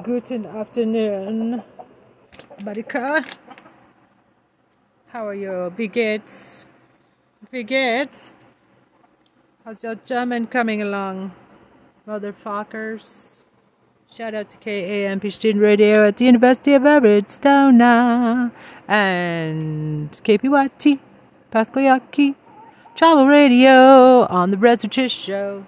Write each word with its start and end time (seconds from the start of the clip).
Guten 0.00 0.46
afternoon, 0.46 1.62
Marika. 2.60 3.22
How 5.08 5.26
are 5.26 5.34
you? 5.34 5.70
Wie 5.76 5.88
geht's? 5.88 6.66
How's 9.64 9.84
your 9.84 9.96
German 9.96 10.46
coming 10.46 10.80
along, 10.80 11.32
motherfuckers? 12.08 13.44
Shout 14.10 14.32
out 14.34 14.48
to 14.48 14.56
KAMP 14.56 15.30
Student 15.30 15.62
Radio 15.62 16.06
at 16.06 16.16
the 16.16 16.24
University 16.24 16.72
of 16.72 16.86
Arizona 16.86 18.50
and 18.88 20.10
KPYT 20.10 21.00
Pascoyaki 21.52 22.34
Travel 22.94 23.26
Radio 23.26 24.26
on 24.26 24.52
the 24.52 24.56
Res 24.56 24.82
with 24.82 24.92
Trish 24.92 25.24
Show. 25.24 25.66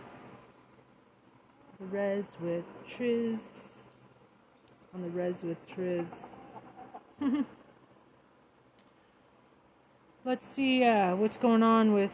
The 1.79 1.87
Res 1.87 2.39
with 2.41 2.65
Triz. 2.89 3.84
On 4.95 5.03
the 5.03 5.09
Res 5.09 5.43
with 5.43 5.59
Triz. 5.67 6.29
Let's 10.25 10.47
see 10.47 10.85
uh, 10.85 11.17
what's 11.17 11.37
going 11.37 11.65
on 11.65 11.93
with 11.93 12.13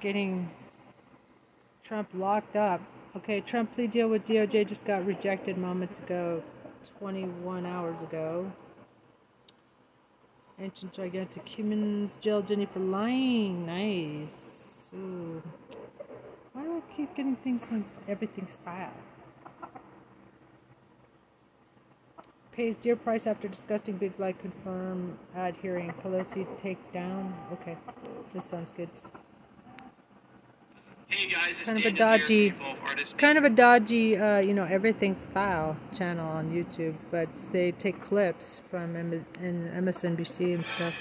getting 0.00 0.48
Trump 1.82 2.08
locked 2.14 2.54
up. 2.54 2.80
Okay, 3.16 3.40
Trump 3.40 3.74
plea 3.74 3.88
deal 3.88 4.08
with 4.08 4.24
DOJ 4.26 4.68
just 4.68 4.84
got 4.84 5.04
rejected 5.04 5.58
moments 5.58 5.98
ago, 5.98 6.40
21 7.00 7.66
hours 7.66 7.96
ago. 8.04 8.52
Ancient 10.60 10.92
gigantic 10.92 11.48
humans 11.48 12.16
jail 12.16 12.44
Ginni 12.44 12.68
for 12.68 12.78
lying. 12.78 13.66
Nice. 13.66 14.92
Ooh. 14.94 15.42
Why 16.52 16.62
do 16.62 16.76
I 16.76 16.94
keep 16.96 17.14
getting 17.16 17.34
things 17.34 17.72
on 17.72 17.84
everything 18.06 18.46
style? 18.46 18.92
Pays 22.58 22.74
dear 22.74 22.96
price 22.96 23.28
after 23.28 23.46
disgusting 23.46 23.96
big 23.98 24.18
lie 24.18 24.32
confirm 24.32 25.16
ad 25.36 25.54
hearing. 25.62 25.92
Pelosi 26.02 26.44
take 26.60 26.92
down. 26.92 27.32
Okay, 27.52 27.76
this 28.34 28.46
sounds 28.46 28.72
good. 28.72 28.88
Hey 31.06 31.30
guys, 31.30 31.62
Kind 31.64 31.78
of 31.78 31.84
a 31.86 31.90
dodgy- 31.92 32.48
here, 32.48 32.54
Evolve 32.60 32.80
Artist 32.82 33.16
kind 33.16 33.38
of 33.38 33.44
a 33.44 33.48
dodgy, 33.50 34.16
uh, 34.16 34.38
you 34.40 34.54
know, 34.54 34.64
everything 34.64 35.16
style 35.20 35.76
channel 35.94 36.26
on 36.28 36.50
YouTube, 36.50 36.96
but 37.12 37.28
they 37.52 37.70
take 37.70 38.00
clips 38.02 38.60
from 38.68 38.96
M- 38.96 39.24
MSNBC 39.40 40.52
and 40.54 40.66
stuff. 40.66 40.94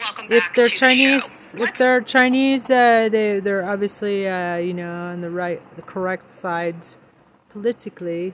Welcome 0.00 0.28
If 0.30 0.54
they're 0.54 0.64
to 0.64 0.70
the 0.70 0.76
Chinese, 0.78 1.54
show. 1.58 1.64
if 1.64 1.74
they're 1.74 2.00
Chinese, 2.00 2.70
uh, 2.70 3.10
they 3.12 3.40
they're 3.40 3.68
obviously, 3.70 4.26
uh, 4.26 4.56
you 4.56 4.72
know, 4.72 4.90
on 4.90 5.20
the 5.20 5.28
right, 5.28 5.60
the 5.76 5.82
correct 5.82 6.32
sides 6.32 6.96
politically. 7.50 8.32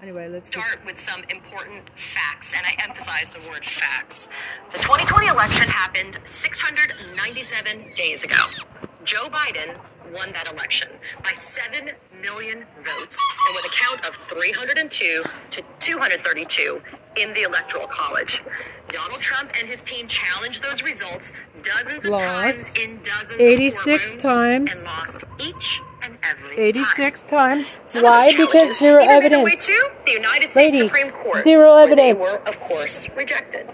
Anyway, 0.00 0.28
let's 0.28 0.48
start 0.48 0.78
with 0.86 0.96
some 0.98 1.24
important 1.28 1.88
facts, 1.98 2.54
and 2.56 2.64
I 2.64 2.84
emphasize 2.88 3.32
the 3.32 3.40
word 3.50 3.64
facts. 3.64 4.28
The 4.72 4.78
2020 4.78 5.26
election 5.26 5.66
happened 5.68 6.18
697 6.24 7.94
days 7.96 8.22
ago. 8.22 8.36
Joe 9.04 9.28
Biden 9.28 9.76
won 10.12 10.32
that 10.34 10.50
election 10.50 10.88
by 11.24 11.32
7 11.32 11.90
million 12.22 12.64
votes 12.84 13.18
and 13.48 13.56
with 13.56 13.64
a 13.64 13.70
count 13.70 14.06
of 14.06 14.14
302 14.14 15.24
to 15.50 15.62
232 15.80 16.80
in 17.16 17.34
the 17.34 17.42
Electoral 17.42 17.86
College. 17.88 18.42
Donald 18.90 19.20
Trump 19.20 19.50
and 19.58 19.68
his 19.68 19.82
team 19.82 20.06
challenged 20.06 20.62
those 20.62 20.82
results 20.82 21.32
dozens 21.62 22.04
of 22.04 22.18
times 22.18 22.74
in 22.76 23.00
dozens 23.02 23.40
86 23.40 24.14
of 24.14 24.20
courtrooms 24.20 24.22
times. 24.22 24.70
and 24.70 24.84
lost 24.84 25.24
each 25.38 25.40
and 25.40 25.48
every 25.48 25.80
time. 25.80 25.87
86 26.56 27.22
times. 27.22 27.80
Some 27.86 28.02
Why? 28.04 28.32
Because 28.36 28.78
zero 28.78 29.02
even 29.02 29.20
made 29.20 29.32
their 29.32 29.44
way 29.44 29.52
evidence. 29.52 29.66
to 29.66 29.90
the 30.04 30.12
United 30.12 30.52
States 30.52 30.56
Lady, 30.74 30.78
Supreme 30.78 31.10
Court, 31.10 31.44
zero 31.44 31.76
evidence. 31.76 32.18
were, 32.18 32.48
of 32.48 32.58
course, 32.60 33.08
rejected. 33.16 33.68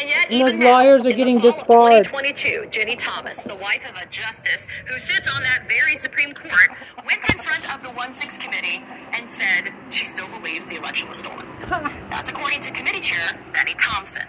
And 0.00 0.08
yet, 0.08 0.24
And 0.26 0.32
even 0.34 0.46
those 0.52 0.58
now, 0.58 0.78
lawyers 0.78 1.04
are 1.06 1.10
in 1.10 1.16
getting 1.16 1.36
the 1.40 1.52
fall 1.52 1.88
disbarred. 1.90 2.06
Of 2.06 2.12
2022, 2.12 2.68
Ginni 2.70 2.96
Thomas, 2.98 3.42
the 3.42 3.54
wife 3.56 3.84
of 3.86 3.96
a 3.96 4.06
justice 4.06 4.66
who 4.86 4.98
sits 4.98 5.28
on 5.28 5.42
that 5.42 5.68
very 5.68 5.94
Supreme 5.96 6.32
Court, 6.32 6.70
went 7.04 7.28
in 7.30 7.38
front 7.38 7.72
of 7.74 7.82
the 7.82 7.90
1-6 7.90 8.40
committee 8.40 8.82
and 9.12 9.28
said 9.28 9.70
she 9.90 10.06
still 10.06 10.26
believes 10.28 10.66
the 10.68 10.76
election 10.76 11.08
was 11.08 11.18
stolen. 11.18 11.46
That's 12.08 12.30
according 12.30 12.60
to 12.62 12.70
committee 12.70 13.00
chair 13.00 13.38
Bennie 13.52 13.74
Thompson. 13.74 14.24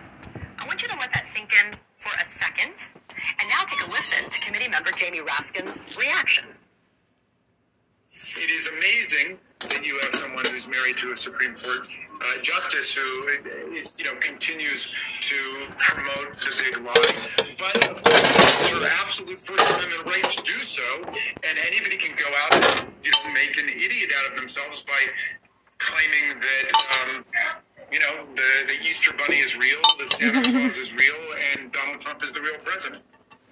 I 0.59 0.67
want 0.67 0.81
you 0.81 0.89
to 0.89 0.95
let 0.97 1.13
that 1.13 1.27
sink 1.27 1.51
in 1.65 1.77
for 1.95 2.11
a 2.19 2.23
second, 2.23 2.93
and 3.39 3.47
now 3.47 3.63
take 3.65 3.87
a 3.87 3.91
listen 3.91 4.29
to 4.29 4.39
committee 4.41 4.67
member 4.67 4.91
Jamie 4.91 5.19
Raskin's 5.21 5.81
reaction. 5.97 6.43
It 8.13 8.51
is 8.51 8.67
amazing 8.67 9.39
that 9.61 9.85
you 9.85 9.97
have 10.03 10.13
someone 10.13 10.44
who's 10.45 10.67
married 10.67 10.97
to 10.97 11.13
a 11.13 11.16
Supreme 11.16 11.55
Court 11.55 11.88
uh, 12.22 12.41
justice 12.41 12.94
who 12.94 13.27
is, 13.73 13.97
you 13.97 14.03
know, 14.03 14.19
continues 14.19 14.94
to 15.22 15.67
promote 15.77 16.38
the 16.39 16.53
big 16.61 16.83
lie. 16.83 17.55
But 17.57 17.89
of 17.89 18.03
course, 18.03 18.31
it's 18.35 18.69
her 18.69 18.85
absolute 19.01 19.41
First 19.41 19.66
Amendment 19.75 20.05
right 20.05 20.29
to 20.29 20.44
do 20.44 20.59
so, 20.59 20.83
and 21.47 21.57
anybody 21.66 21.95
can 21.95 22.13
go 22.17 22.27
out 22.27 22.53
and 22.53 22.91
you 23.01 23.11
know 23.11 23.33
make 23.33 23.57
an 23.57 23.69
idiot 23.69 24.11
out 24.19 24.31
of 24.31 24.38
themselves 24.38 24.81
by 24.81 24.99
claiming 25.78 26.39
that. 26.39 27.16
Um, 27.16 27.23
you 27.91 27.99
know, 27.99 28.25
the, 28.35 28.67
the 28.67 28.88
Easter 28.88 29.11
Bunny 29.17 29.39
is 29.39 29.57
real, 29.57 29.81
the 29.99 30.07
Santa 30.07 30.41
Claus 30.51 30.78
is 30.78 30.93
real, 30.93 31.13
and 31.51 31.73
Donald 31.73 31.99
Trump 31.99 32.23
is 32.23 32.31
the 32.31 32.41
real 32.41 32.57
president. 32.63 33.03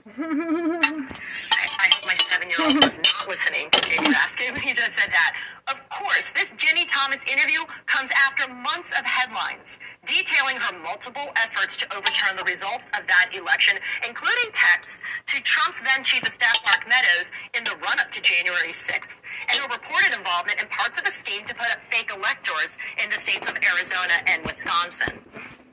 I, 0.18 1.90
hope 1.94 2.06
my 2.06 2.16
seven-year-old 2.16 2.84
was 2.84 2.97
not 2.97 3.28
listening 3.28 3.70
to 3.70 3.81
Jamie 3.81 4.09
Raskin 4.09 4.53
when 4.53 4.62
he 4.66 4.74
just 4.74 4.96
said 4.97 5.09
that. 5.12 5.36
Of 5.70 5.88
course, 5.90 6.31
this 6.31 6.52
Ginni 6.53 6.88
Thomas 6.88 7.24
interview 7.25 7.59
comes 7.86 8.09
after 8.12 8.52
months 8.52 8.92
of 8.97 9.06
headlines 9.06 9.80
detailing 10.08 10.58
her 10.58 10.80
multiple 10.81 11.28
efforts 11.36 11.78
to 11.78 11.96
overturn 11.96 12.36
the 12.38 12.44
results 12.44 12.90
of 12.97 13.06
that 13.06 13.30
election, 13.38 13.78
including 14.08 14.50
texts 14.52 15.03
to 15.28 15.42
Trump's 15.42 15.84
then 15.84 16.03
chief 16.03 16.24
of 16.24 16.30
staff 16.30 16.58
Mark 16.66 16.90
Meadows 16.90 17.31
in 17.53 17.64
the 17.64 17.76
run-up 17.78 18.09
to 18.09 18.22
January 18.22 18.72
6th, 18.72 19.18
and 19.47 19.58
her 19.62 19.68
reported 19.68 20.18
involvement 20.18 20.59
in 20.59 20.68
parts 20.70 20.97
of 20.97 21.06
a 21.06 21.12
scheme 21.12 21.46
to 21.46 21.53
put 21.53 21.70
up 21.70 21.84
fake 21.84 22.09
electors 22.09 22.80
in 23.03 23.12
the 23.12 23.18
states 23.18 23.47
of 23.47 23.53
Arizona 23.62 24.26
and 24.26 24.44
Wisconsin. 24.44 25.20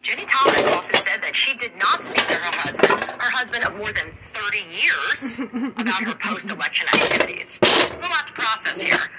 Ginni 0.06 0.24
Thomas 0.24 0.64
also 0.66 0.94
said 0.94 1.20
that 1.22 1.34
she 1.34 1.54
did 1.54 1.74
not 1.78 2.04
speak 2.04 2.24
to 2.28 2.34
her 2.34 2.52
husband, 2.52 3.10
her 3.10 3.28
husband 3.28 3.64
of 3.64 3.76
more 3.76 3.92
than 3.92 4.12
30 4.12 4.58
years, 4.70 5.40
about 5.76 6.04
her 6.04 6.14
post 6.14 6.48
election 6.48 6.86
activities. 6.94 7.58
A 7.64 7.98
lot 8.02 8.28
to 8.28 8.32
process 8.32 8.80
here. 8.80 9.10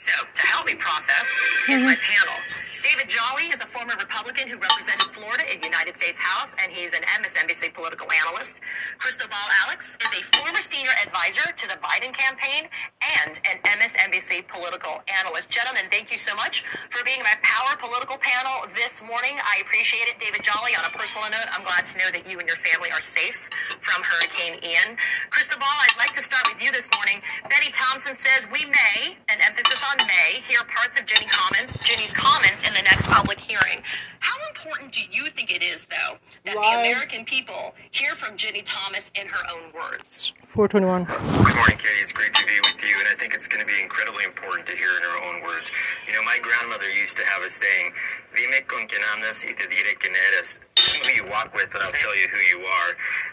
So, 0.00 0.16
to 0.16 0.42
help 0.48 0.64
me 0.64 0.72
process, 0.76 1.28
is 1.68 1.84
my 1.84 1.92
mm-hmm. 1.92 2.24
panel. 2.24 2.40
David 2.80 3.12
Jolly 3.12 3.52
is 3.52 3.60
a 3.60 3.68
former 3.68 3.92
Republican 4.00 4.48
who 4.48 4.56
represented 4.56 5.12
Florida 5.12 5.44
in 5.44 5.60
the 5.60 5.68
United 5.68 5.92
States 5.92 6.16
House, 6.16 6.56
and 6.56 6.72
he's 6.72 6.96
an 6.96 7.04
MSNBC 7.20 7.76
political 7.76 8.08
analyst. 8.08 8.64
Cristobal 8.96 9.36
Alex 9.68 10.00
is 10.00 10.08
a 10.16 10.24
former 10.40 10.64
senior 10.64 10.96
advisor 11.04 11.52
to 11.52 11.68
the 11.68 11.76
Biden 11.84 12.16
campaign 12.16 12.64
and 13.04 13.44
an 13.44 13.60
MSNBC 13.60 14.48
political 14.48 15.04
analyst. 15.04 15.52
Gentlemen, 15.52 15.84
thank 15.92 16.08
you 16.08 16.16
so 16.16 16.34
much 16.34 16.64
for 16.88 17.04
being 17.04 17.20
my 17.20 17.36
power 17.44 17.76
political 17.76 18.16
panel 18.16 18.72
this 18.72 19.04
morning. 19.04 19.36
I 19.44 19.60
appreciate 19.60 20.08
it. 20.08 20.16
David 20.16 20.40
Jolly, 20.40 20.72
on 20.80 20.88
a 20.88 20.92
personal 20.96 21.28
note, 21.28 21.52
I'm 21.52 21.60
glad 21.68 21.84
to 21.92 21.98
know 22.00 22.08
that 22.08 22.24
you 22.24 22.40
and 22.40 22.48
your 22.48 22.56
family 22.56 22.88
are 22.88 23.04
safe 23.04 23.36
from 23.84 24.00
Hurricane 24.00 24.64
Ian. 24.64 24.96
Cristobal, 25.28 25.68
I'd 25.68 26.00
like 26.00 26.16
to 26.16 26.24
start 26.24 26.48
with 26.48 26.64
you 26.64 26.72
this 26.72 26.88
morning. 26.96 27.20
Bennie 27.52 27.68
Thompson 27.68 28.16
says 28.16 28.48
we 28.48 28.64
may, 28.64 29.20
an 29.28 29.44
emphasis 29.44 29.84
on 29.84 29.89
may, 29.98 30.40
hear 30.48 30.60
parts 30.64 30.98
of 30.98 31.06
Ginni 31.06 31.28
comments, 31.28 31.78
Ginni's 31.80 32.12
comments 32.12 32.62
in 32.62 32.74
the 32.74 32.82
next 32.82 33.06
public 33.06 33.38
hearing. 33.38 33.82
How 34.20 34.36
important 34.48 34.92
do 34.92 35.00
you 35.10 35.30
think 35.30 35.50
it 35.50 35.62
is, 35.62 35.86
though, 35.86 36.18
that 36.44 36.56
Live. 36.56 36.62
the 36.62 36.80
American 36.80 37.24
people 37.24 37.74
hear 37.90 38.14
from 38.14 38.36
Ginni 38.36 38.62
Thomas 38.64 39.10
in 39.14 39.26
her 39.26 39.42
own 39.52 39.72
words? 39.72 40.32
421. 40.46 41.04
Good 41.04 41.56
morning, 41.56 41.78
Katie. 41.78 42.02
It's 42.02 42.12
great 42.12 42.34
to 42.34 42.46
be 42.46 42.58
with 42.62 42.82
you, 42.84 42.94
and 42.98 43.08
I 43.08 43.14
think 43.14 43.34
it's 43.34 43.48
going 43.48 43.60
to 43.60 43.66
be 43.66 43.80
incredibly 43.80 44.24
important 44.24 44.66
to 44.66 44.74
hear 44.76 44.90
in 44.96 45.02
her 45.02 45.18
own 45.24 45.42
words. 45.42 45.70
You 46.06 46.12
know, 46.12 46.22
my 46.22 46.38
grandmother 46.42 46.90
used 46.90 47.16
to 47.18 47.24
have 47.24 47.42
a 47.42 47.50
saying, 47.50 47.92
Dime 48.34 48.62
con 48.66 48.86
quien 48.86 49.02
andas 49.16 49.44
y 49.44 49.54
te 49.54 49.66
diré 49.66 49.98
quién 49.98 50.14
eres. 50.32 50.60
Who 51.02 51.10
you 51.12 51.24
walk 51.30 51.54
with, 51.54 51.74
and 51.74 51.82
I'll 51.82 51.92
tell 51.92 52.14
you 52.16 52.28
who 52.28 52.38
you 52.38 52.64
are. 52.66 52.90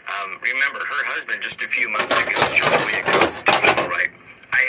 Um, 0.08 0.38
remember, 0.42 0.78
her 0.78 1.04
husband 1.06 1.42
just 1.42 1.62
a 1.62 1.68
few 1.68 1.88
months 1.88 2.16
ago 2.18 2.32
chose 2.32 2.82
away 2.82 3.00
a 3.00 3.04
constitutional 3.04 3.58
right. 3.58 3.67
I 3.67 3.67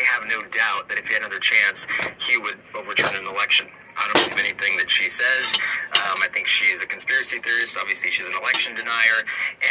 have 0.09 0.27
no 0.27 0.43
doubt 0.49 0.89
that 0.89 0.97
if 0.97 1.07
he 1.07 1.13
had 1.13 1.21
another 1.21 1.39
chance, 1.39 1.87
he 2.19 2.37
would 2.37 2.57
overturn 2.75 3.15
an 3.15 3.27
election. 3.27 3.67
I 3.97 4.09
don't 4.11 4.29
believe 4.29 4.45
anything 4.45 4.77
that 4.77 4.89
she 4.89 5.09
says. 5.09 5.57
Um, 5.91 6.23
I 6.23 6.27
think 6.31 6.47
she's 6.47 6.81
a 6.81 6.85
conspiracy 6.85 7.39
theorist. 7.39 7.77
Obviously, 7.77 8.11
she's 8.11 8.27
an 8.27 8.33
election 8.41 8.75
denier, 8.75 9.19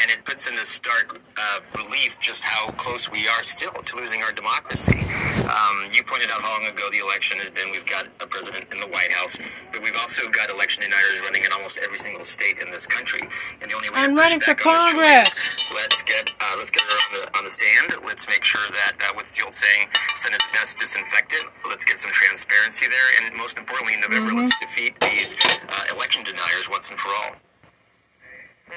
and 0.03 0.11
it 0.11 0.25
puts 0.25 0.47
into 0.47 0.65
stark 0.65 1.19
uh, 1.37 1.61
relief 1.77 2.19
just 2.21 2.45
how 2.45 2.71
close 2.73 3.11
we 3.11 3.27
are 3.27 3.43
still 3.43 3.73
to 3.73 3.97
losing 3.97 4.23
our 4.23 4.33
democracy. 4.33 5.01
Um, 5.89 5.95
you 5.95 6.03
pointed 6.05 6.31
out 6.31 6.43
how 6.43 6.51
long 6.61 6.67
ago 6.71 6.91
the 6.91 6.99
election 6.99 7.39
has 7.39 7.49
been. 7.49 7.71
We've 7.71 7.87
got 7.87 8.07
a 8.21 8.27
president 8.27 8.67
in 8.73 8.81
the 8.81 8.87
White 8.87 9.11
House, 9.13 9.39
but 9.73 9.83
we've 9.83 9.97
also 9.97 10.29
got 10.29 10.51
election 10.51 10.83
deniers 10.83 11.21
running 11.23 11.45
in 11.45 11.53
almost 11.53 11.79
every 11.79 11.97
single 11.99 12.25
state 12.25 12.59
in 12.59 12.71
this 12.71 12.87
country. 12.87 13.21
And 13.63 13.71
the 13.71 13.75
only 13.75 13.89
way 13.91 13.97
I'm 13.97 14.15
to 14.15 14.21
push 14.21 14.21
running 14.21 14.41
for 14.41 14.55
back 14.55 14.67
on 14.67 14.91
truly 14.93 15.07
Congress. 15.09 15.29
is 15.33 15.73
let's 15.75 16.03
get 16.03 16.33
uh, 16.41 16.55
let's 16.59 16.71
get 16.71 16.83
her 16.83 16.93
on 16.93 17.11
the 17.21 17.39
on 17.39 17.45
the 17.45 17.51
stand. 17.51 18.05
Let's 18.05 18.29
make 18.29 18.45
sure 18.45 18.65
that 18.71 18.93
uh, 19.01 19.15
what's 19.15 19.31
the 19.33 19.45
old 19.45 19.55
saying? 19.55 19.89
Sin 20.17 20.35
is 20.35 20.41
best 20.53 20.79
disinfectant. 20.79 21.45
Let's 21.69 21.85
get 21.85 21.99
some 21.99 22.13
transparency 22.13 22.87
there, 22.87 23.25
and 23.25 23.35
most 23.37 23.57
importantly, 23.57 23.95
in 23.95 24.01
November, 24.01 24.29
Mm-hmm. 24.29 24.41
let's 24.41 24.59
defeat 24.59 24.99
these 25.01 25.37
uh, 25.71 25.95
election 25.95 26.23
deniers 26.25 26.69
once 26.69 26.91
and 26.91 26.99
for 26.99 27.09
all. 27.09 27.33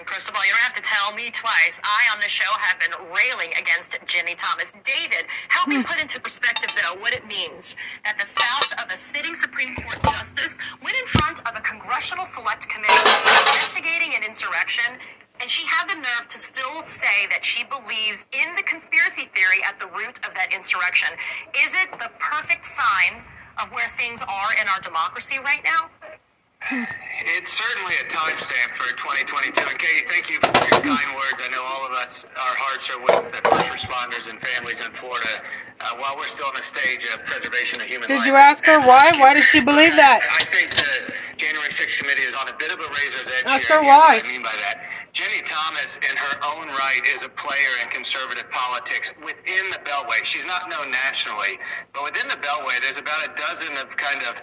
First 0.05 0.29
of 0.29 0.35
all, 0.35 0.45
you 0.45 0.51
don't 0.51 0.61
have 0.61 0.73
to 0.73 0.81
tell 0.81 1.13
me 1.13 1.31
twice. 1.31 1.79
I 1.83 2.15
on 2.15 2.19
the 2.21 2.29
show 2.29 2.49
have 2.57 2.79
been 2.79 2.95
railing 3.11 3.51
against 3.59 3.91
Ginni 4.07 4.35
Thomas. 4.37 4.73
David, 4.83 5.27
help 5.49 5.67
me 5.67 5.77
hmm. 5.77 5.83
put 5.83 6.01
into 6.01 6.19
perspective, 6.19 6.71
though, 6.75 6.99
what 6.99 7.13
it 7.13 7.27
means 7.27 7.75
that 8.03 8.17
the 8.17 8.25
spouse 8.25 8.71
of 8.73 8.91
a 8.91 8.97
sitting 8.97 9.35
Supreme 9.35 9.75
Court 9.75 10.01
justice 10.03 10.57
went 10.83 10.95
in 10.95 11.05
front 11.05 11.39
of 11.47 11.55
a 11.55 11.61
congressional 11.61 12.25
select 12.25 12.67
committee 12.69 12.93
investigating 12.93 14.15
an 14.15 14.23
insurrection. 14.23 14.99
And 15.39 15.49
she 15.49 15.65
had 15.65 15.89
the 15.89 15.95
nerve 15.95 16.27
to 16.29 16.37
still 16.37 16.81
say 16.83 17.25
that 17.29 17.43
she 17.43 17.63
believes 17.65 18.29
in 18.31 18.55
the 18.55 18.63
conspiracy 18.63 19.27
theory 19.33 19.63
at 19.65 19.79
the 19.79 19.87
root 19.87 20.21
of 20.21 20.33
that 20.35 20.53
insurrection. 20.53 21.09
Is 21.57 21.73
it 21.73 21.89
the 21.97 22.11
perfect 22.19 22.65
sign 22.65 23.25
of 23.61 23.71
where 23.71 23.89
things 23.89 24.21
are 24.21 24.53
in 24.61 24.67
our 24.67 24.79
democracy 24.81 25.39
right 25.39 25.63
now? 25.63 25.89
It's 26.69 27.51
certainly 27.51 27.93
a 27.99 28.05
timestamp 28.05 28.73
for 28.73 28.85
2022. 28.93 29.65
And 29.67 29.79
Katie, 29.79 30.05
thank 30.07 30.29
you 30.29 30.39
for 30.39 30.47
your 30.47 30.81
kind 30.81 31.15
words. 31.15 31.41
I 31.43 31.49
know 31.51 31.63
all 31.63 31.85
of 31.85 31.91
us, 31.91 32.29
our 32.37 32.55
hearts 32.55 32.89
are 32.89 33.01
with 33.01 33.31
the 33.31 33.41
first 33.49 33.71
responders 33.71 34.29
and 34.29 34.39
families 34.39 34.81
in 34.81 34.91
Florida 34.91 35.41
uh, 35.81 35.97
while 35.97 36.15
we're 36.15 36.27
still 36.27 36.49
in 36.49 36.55
the 36.55 36.63
stage 36.63 37.05
of 37.13 37.25
preservation 37.25 37.81
of 37.81 37.87
human 37.87 38.09
rights. 38.09 38.13
Did 38.13 38.17
life. 38.19 38.27
you 38.27 38.35
ask 38.35 38.65
her 38.65 38.79
why? 38.79 39.11
Why 39.17 39.33
does 39.33 39.45
she 39.45 39.59
believe 39.59 39.95
that? 39.95 40.21
I 40.21 40.43
think 40.45 40.69
the 40.75 41.13
January 41.37 41.69
6th 41.69 41.97
committee 41.97 42.23
is 42.23 42.35
on 42.35 42.47
a 42.47 42.53
bit 42.57 42.71
of 42.71 42.79
a 42.79 42.87
razor's 42.93 43.29
edge 43.29 43.45
Ask 43.47 43.67
here. 43.67 43.77
her 43.77 43.83
Here's 43.83 43.97
why. 43.97 44.15
What 44.17 44.25
I 44.25 44.27
mean 44.27 44.43
by 44.43 44.55
that. 44.61 44.85
Ginni 45.13 45.43
Thomas, 45.43 45.97
in 45.97 46.15
her 46.15 46.39
own 46.45 46.67
right, 46.69 47.01
is 47.13 47.23
a 47.23 47.29
player 47.29 47.75
in 47.83 47.89
conservative 47.89 48.49
politics 48.49 49.11
within 49.25 49.69
the 49.69 49.79
Beltway. 49.83 50.23
She's 50.23 50.45
not 50.45 50.69
known 50.69 50.89
nationally, 50.89 51.59
but 51.93 52.03
within 52.03 52.29
the 52.29 52.39
Beltway, 52.39 52.79
there's 52.79 52.97
about 52.97 53.19
a 53.27 53.35
dozen 53.35 53.75
of 53.77 53.95
kind 53.97 54.23
of 54.23 54.41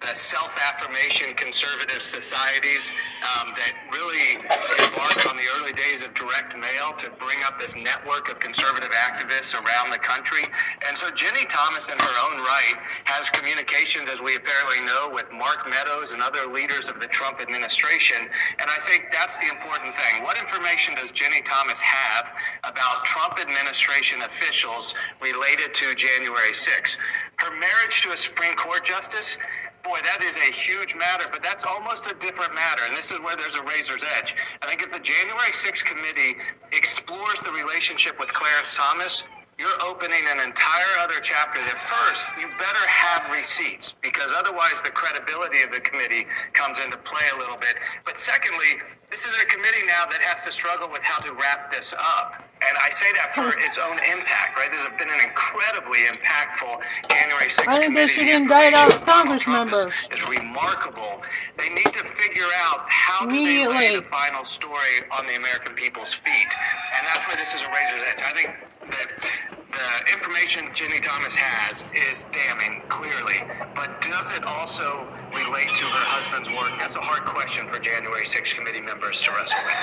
the 0.00 0.14
self-affirmation 0.14 1.34
conservative 1.34 2.00
societies 2.00 2.92
um, 3.36 3.52
that 3.56 3.72
really 3.92 4.40
embarked 4.80 5.28
on 5.28 5.36
the 5.36 5.44
early 5.56 5.72
days 5.72 6.02
of 6.02 6.12
direct 6.14 6.56
mail 6.56 6.92
to 6.96 7.10
bring 7.20 7.42
up 7.44 7.58
this 7.58 7.76
network 7.76 8.30
of 8.30 8.38
conservative 8.40 8.90
activists 8.92 9.52
around 9.52 9.90
the 9.90 9.98
country. 9.98 10.44
And 10.88 10.96
so 10.96 11.08
Ginni 11.10 11.48
Thomas, 11.48 11.90
in 11.90 11.98
her 11.98 12.16
own 12.28 12.40
right, 12.40 12.76
has 13.04 13.28
communications, 13.28 14.08
as 14.08 14.22
we 14.22 14.36
apparently 14.36 14.80
know, 14.84 15.10
with 15.12 15.30
Mark 15.32 15.68
Meadows 15.68 16.12
and 16.12 16.22
other 16.22 16.46
leaders 16.46 16.88
of 16.88 16.98
the 16.98 17.06
Trump 17.06 17.40
administration. 17.40 18.28
And 18.58 18.70
I 18.70 18.80
think 18.84 19.08
that's 19.12 19.38
the 19.38 19.48
important 19.48 19.94
thing. 19.94 20.09
What 20.22 20.38
information 20.38 20.94
does 20.94 21.12
Ginni 21.12 21.44
Thomas 21.44 21.80
have 21.80 22.32
about 22.64 23.04
Trump 23.04 23.38
administration 23.40 24.22
officials 24.22 24.94
related 25.20 25.72
to 25.74 25.94
January 25.94 26.52
6th? 26.52 26.98
Her 27.38 27.50
marriage 27.56 28.02
to 28.02 28.12
a 28.12 28.16
Supreme 28.16 28.54
Court 28.54 28.84
justice 28.84 29.38
boy, 29.82 29.98
that 30.04 30.22
is 30.22 30.36
a 30.36 30.52
huge 30.52 30.94
matter, 30.94 31.24
but 31.32 31.42
that's 31.42 31.64
almost 31.64 32.06
a 32.06 32.14
different 32.14 32.54
matter. 32.54 32.82
And 32.86 32.96
this 32.96 33.10
is 33.12 33.20
where 33.20 33.36
there's 33.36 33.56
a 33.56 33.62
razor's 33.62 34.04
edge. 34.18 34.36
I 34.62 34.66
think 34.66 34.82
if 34.82 34.92
the 34.92 35.00
January 35.00 35.52
6th 35.52 35.84
committee 35.84 36.36
explores 36.72 37.40
the 37.40 37.50
relationship 37.50 38.20
with 38.20 38.32
Clarence 38.32 38.76
Thomas, 38.76 39.26
you're 39.58 39.82
opening 39.82 40.24
an 40.30 40.40
entire 40.40 40.94
other 41.00 41.20
chapter 41.20 41.60
that 41.60 41.78
first 41.78 42.24
you 42.40 42.48
better 42.56 42.88
have 42.88 43.30
receipts 43.30 43.94
because 44.00 44.32
otherwise 44.34 44.80
the 44.80 44.88
credibility 44.88 45.60
of 45.60 45.70
the 45.70 45.80
committee 45.80 46.26
comes 46.54 46.78
into 46.78 46.96
play 46.96 47.28
a 47.34 47.38
little 47.38 47.58
bit 47.58 47.76
but 48.06 48.16
secondly 48.16 48.80
this 49.10 49.26
is 49.26 49.34
a 49.42 49.46
committee 49.46 49.84
now 49.86 50.06
that 50.06 50.22
has 50.22 50.44
to 50.44 50.52
struggle 50.52 50.88
with 50.90 51.02
how 51.02 51.20
to 51.24 51.32
wrap 51.34 51.70
this 51.72 51.92
up 51.98 52.42
and 52.62 52.76
i 52.84 52.90
say 52.90 53.06
that 53.14 53.34
for 53.34 53.48
its 53.58 53.78
own 53.78 53.98
impact 54.10 54.56
right 54.56 54.70
this 54.70 54.84
has 54.84 54.96
been 54.98 55.10
an 55.10 55.20
incredibly 55.24 56.00
impactful 56.06 56.80
january 57.10 57.46
6th 57.48 57.68
I 57.68 57.78
think 57.78 57.94
they 57.94 58.06
should 58.06 58.26
The 58.26 58.32
indict 58.32 58.74
all 58.74 58.86
information 58.86 58.98
from 59.00 59.06
Donald 59.06 59.42
Congress 59.42 59.42
is- 59.42 59.48
members. 59.48 60.22
is 60.22 60.28
remarkable 60.28 61.22
they 61.58 61.68
need 61.70 61.92
to 61.92 62.04
figure 62.04 62.48
out 62.64 62.86
how 62.88 63.26
do 63.26 63.34
they 63.44 63.66
lay 63.66 63.94
the 63.96 64.02
final 64.02 64.44
story 64.44 65.04
on 65.10 65.26
the 65.26 65.36
American 65.36 65.74
people's 65.74 66.14
feet. 66.14 66.52
And 66.96 67.06
that's 67.06 67.28
where 67.28 67.36
this 67.36 67.54
is 67.54 67.62
a 67.62 67.68
razor's 67.68 68.02
edge. 68.02 68.22
I 68.22 68.32
think 68.32 68.50
that 68.88 69.30
the 69.70 70.12
information 70.12 70.64
Ginni 70.72 71.02
Thomas 71.02 71.34
has 71.36 71.86
is 71.92 72.24
damning, 72.32 72.80
clearly. 72.88 73.42
But 73.74 74.00
does 74.00 74.32
it 74.32 74.44
also 74.46 75.06
relate 75.34 75.68
to 75.68 75.84
her 75.84 76.04
husband's 76.10 76.50
work? 76.50 76.72
That's 76.78 76.96
a 76.96 77.00
hard 77.00 77.24
question 77.24 77.66
for 77.66 77.78
January 77.78 78.26
6 78.26 78.52
committee 78.52 78.80
members 78.80 79.20
to 79.22 79.32
wrestle 79.32 79.60
with. 79.64 79.76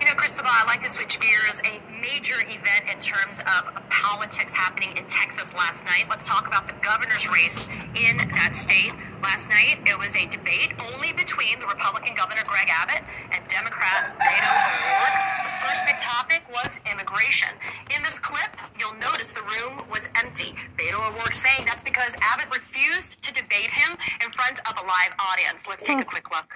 You 0.00 0.06
know, 0.06 0.14
Cristobal, 0.14 0.50
I'd 0.52 0.66
like 0.66 0.80
to 0.80 0.88
switch 0.88 1.18
gears. 1.20 1.60
A 1.64 1.80
major 2.00 2.36
event 2.46 2.84
in 2.92 3.00
terms 3.00 3.40
of 3.40 3.72
politics 3.88 4.52
happening 4.54 4.96
in 4.96 5.04
Texas 5.06 5.54
last 5.54 5.84
night. 5.84 6.06
Let's 6.08 6.24
talk 6.24 6.46
about 6.46 6.68
the 6.68 6.74
governor's 6.84 7.28
race 7.28 7.68
in 7.96 8.18
that 8.36 8.54
state. 8.54 8.92
Last 9.22 9.48
night, 9.48 9.80
it 9.86 9.98
was 9.98 10.14
a 10.14 10.26
debate 10.26 10.76
only 10.92 11.12
between 11.12 11.58
the 11.58 11.66
Republican 11.66 12.14
Governor 12.14 12.44
Greg 12.46 12.68
Abbott 12.70 13.02
and 13.32 13.42
Democrat 13.48 14.14
Beto 14.20 14.46
O'Rourke. 14.46 15.18
The 15.42 15.54
first 15.64 15.82
big 15.88 15.98
topic 15.98 16.44
was 16.52 16.78
immigration. 16.84 17.48
In 17.96 18.02
this 18.04 18.18
clip, 18.20 18.52
you'll 18.86 19.00
notice 19.00 19.32
the 19.32 19.42
room 19.42 19.82
was 19.90 20.08
empty. 20.14 20.54
Beto 20.78 20.94
O'Rourke 20.94 21.34
saying 21.34 21.64
that's 21.66 21.82
because 21.82 22.14
Abbott 22.22 22.54
refused 22.54 23.22
to 23.22 23.32
debate 23.32 23.70
him 23.70 23.96
in 24.24 24.30
front 24.32 24.58
of 24.60 24.74
a 24.82 24.86
live 24.86 25.12
audience. 25.18 25.66
Let's 25.68 25.84
take 25.84 25.98
a 25.98 26.04
quick 26.04 26.26
look. 26.30 26.54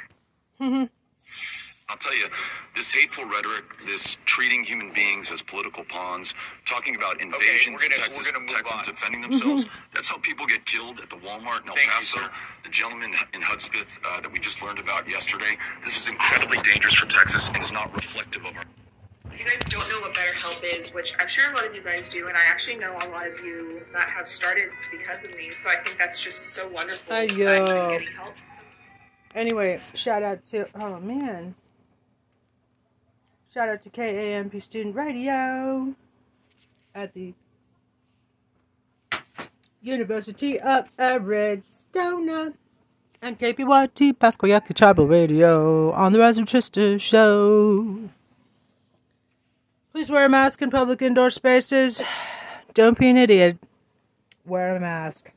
I'll 1.89 1.97
tell 1.97 2.17
you, 2.17 2.29
this 2.77 2.93
hateful 2.95 3.25
rhetoric, 3.25 3.65
this 3.85 4.19
treating 4.25 4.63
human 4.63 4.93
beings 4.93 5.33
as 5.33 5.43
political 5.43 5.83
pawns, 5.85 6.35
talking 6.65 6.95
about 6.95 7.21
invasions 7.21 7.83
we're 7.83 7.89
gonna- 7.89 8.03
Texas, 8.03 8.27
we're 8.27 8.33
gonna 8.33 8.41
move 8.47 8.57
Texans 8.57 8.89
on. 8.89 8.95
defending 8.95 9.21
themselves. 9.27 9.67
That's 9.93 10.09
how 10.09 10.19
people 10.19 10.47
get 10.47 10.65
killed 10.67 11.01
at 11.01 11.11
the 11.11 11.17
Walmart 11.17 11.63
in 11.63 11.69
El 11.69 11.75
Thank 11.75 11.91
Paso. 11.91 12.21
sir. 12.21 12.31
the 12.63 12.69
gentleman 12.69 13.13
in 13.35 13.43
Hudspeth 13.43 13.99
uh, 14.07 14.21
that 14.21 14.31
we 14.31 14.39
just 14.39 14.63
learned 14.63 14.79
about 14.79 15.09
yesterday. 15.09 15.57
This 15.83 15.97
is 15.97 16.09
incredibly 16.09 16.59
dangerous 16.59 16.95
for 16.95 17.07
Texas 17.07 17.49
and 17.49 17.61
is 17.63 17.73
not 17.73 17.93
reflective 17.95 18.45
of 18.47 18.57
our. 18.57 18.65
You 19.41 19.47
guys 19.47 19.61
don't 19.61 19.89
know 19.89 20.01
what 20.01 20.13
BetterHelp 20.13 20.79
is, 20.79 20.93
which 20.93 21.15
I'm 21.19 21.27
sure 21.27 21.51
a 21.51 21.57
lot 21.57 21.67
of 21.67 21.75
you 21.75 21.83
guys 21.83 22.11
do, 22.11 22.29
and 22.29 22.37
I 22.37 22.41
actually 22.51 22.77
know 22.77 22.93
a 22.93 23.09
lot 23.09 23.27
of 23.27 23.43
you 23.43 23.81
that 23.95 24.11
have 24.11 24.29
started 24.29 24.69
because 24.91 25.25
of 25.25 25.35
me, 25.35 25.51
so 25.51 25.71
I 25.71 25.77
think 25.77 25.97
that's 25.97 26.23
just 26.23 26.53
so 26.53 26.69
wonderful 26.69 27.15
Ayo. 27.15 28.07
help. 28.17 28.35
Anyway, 29.35 29.81
shout 29.95 30.23
out 30.23 30.45
to 30.45 30.67
oh 30.75 31.01
man. 31.01 31.55
Shout 33.55 33.71
out 33.71 33.81
to 33.81 33.89
KAMP 33.89 34.63
Student 34.63 34.95
Radio 34.95 35.95
at 36.95 37.15
the 37.15 37.33
University 39.81 40.61
of 40.61 40.91
Arizona 41.01 42.53
and 43.23 43.39
KPYT 43.39 44.19
Pascua 44.19 44.51
Yaqui 44.51 44.75
Tribal 44.75 45.07
Radio 45.07 45.93
on 45.93 46.13
the 46.13 46.19
Rochester 46.19 46.99
Show. 46.99 48.11
Please 49.93 50.11
wear 50.11 50.27
a 50.27 50.29
mask 50.29 50.63
in 50.63 50.71
public 50.71 51.03
indoor 51.03 51.31
spaces. 51.31 52.03
Don't 52.75 52.99
be 52.99 53.11
an 53.11 53.17
idiot. 53.17 53.59
Wear 54.47 54.77
a 54.77 54.81
mask. 54.81 55.33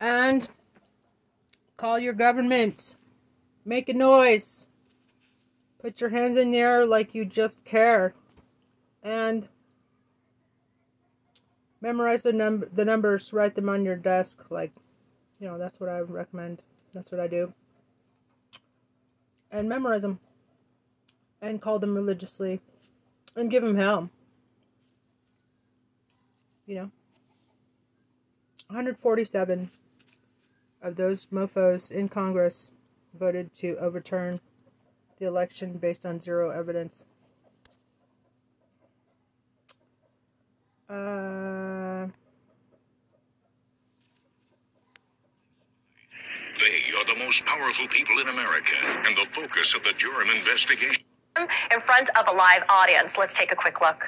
And 0.00 0.48
Call 1.80 1.98
your 1.98 2.12
government. 2.12 2.96
Make 3.64 3.88
a 3.88 3.94
noise. 3.94 4.66
Put 5.80 5.98
your 6.02 6.10
hands 6.10 6.36
in 6.36 6.50
the 6.50 6.58
air 6.58 6.84
like 6.84 7.14
you 7.14 7.24
just 7.24 7.64
care. 7.64 8.12
And 9.02 9.48
memorize 11.80 12.24
the 12.24 12.34
num- 12.34 12.68
the 12.74 12.84
numbers, 12.84 13.32
write 13.32 13.54
them 13.54 13.70
on 13.70 13.86
your 13.86 13.96
desk 13.96 14.44
like 14.50 14.72
you 15.40 15.48
know, 15.48 15.56
that's 15.56 15.80
what 15.80 15.88
I 15.88 16.00
recommend. 16.00 16.62
That's 16.92 17.10
what 17.10 17.18
I 17.18 17.28
do. 17.28 17.50
And 19.50 19.66
memorize 19.66 20.02
them. 20.02 20.20
And 21.40 21.62
call 21.62 21.78
them 21.78 21.94
religiously. 21.94 22.60
And 23.36 23.50
give 23.50 23.62
them 23.62 23.76
hell. 23.76 24.10
You 26.66 26.74
know. 26.76 26.90
147 28.66 29.70
of 30.82 30.96
those 30.96 31.26
mofos 31.26 31.90
in 31.90 32.08
Congress 32.08 32.70
voted 33.18 33.52
to 33.54 33.76
overturn 33.80 34.40
the 35.18 35.26
election 35.26 35.72
based 35.74 36.06
on 36.06 36.20
zero 36.20 36.50
evidence. 36.50 37.04
Uh, 40.88 41.30
They 46.60 46.92
are 46.98 47.04
the 47.06 47.24
most 47.24 47.46
powerful 47.46 47.86
people 47.88 48.18
in 48.18 48.28
America 48.28 48.74
and 49.06 49.16
the 49.16 49.24
focus 49.32 49.74
of 49.74 49.82
the 49.82 49.94
Durham 49.98 50.28
investigation. 50.28 50.99
In 51.38 51.80
front 51.80 52.08
of 52.18 52.28
a 52.28 52.32
live 52.32 52.64
audience. 52.68 53.16
Let's 53.18 53.34
take 53.34 53.52
a 53.52 53.56
quick 53.56 53.80
look. 53.80 54.04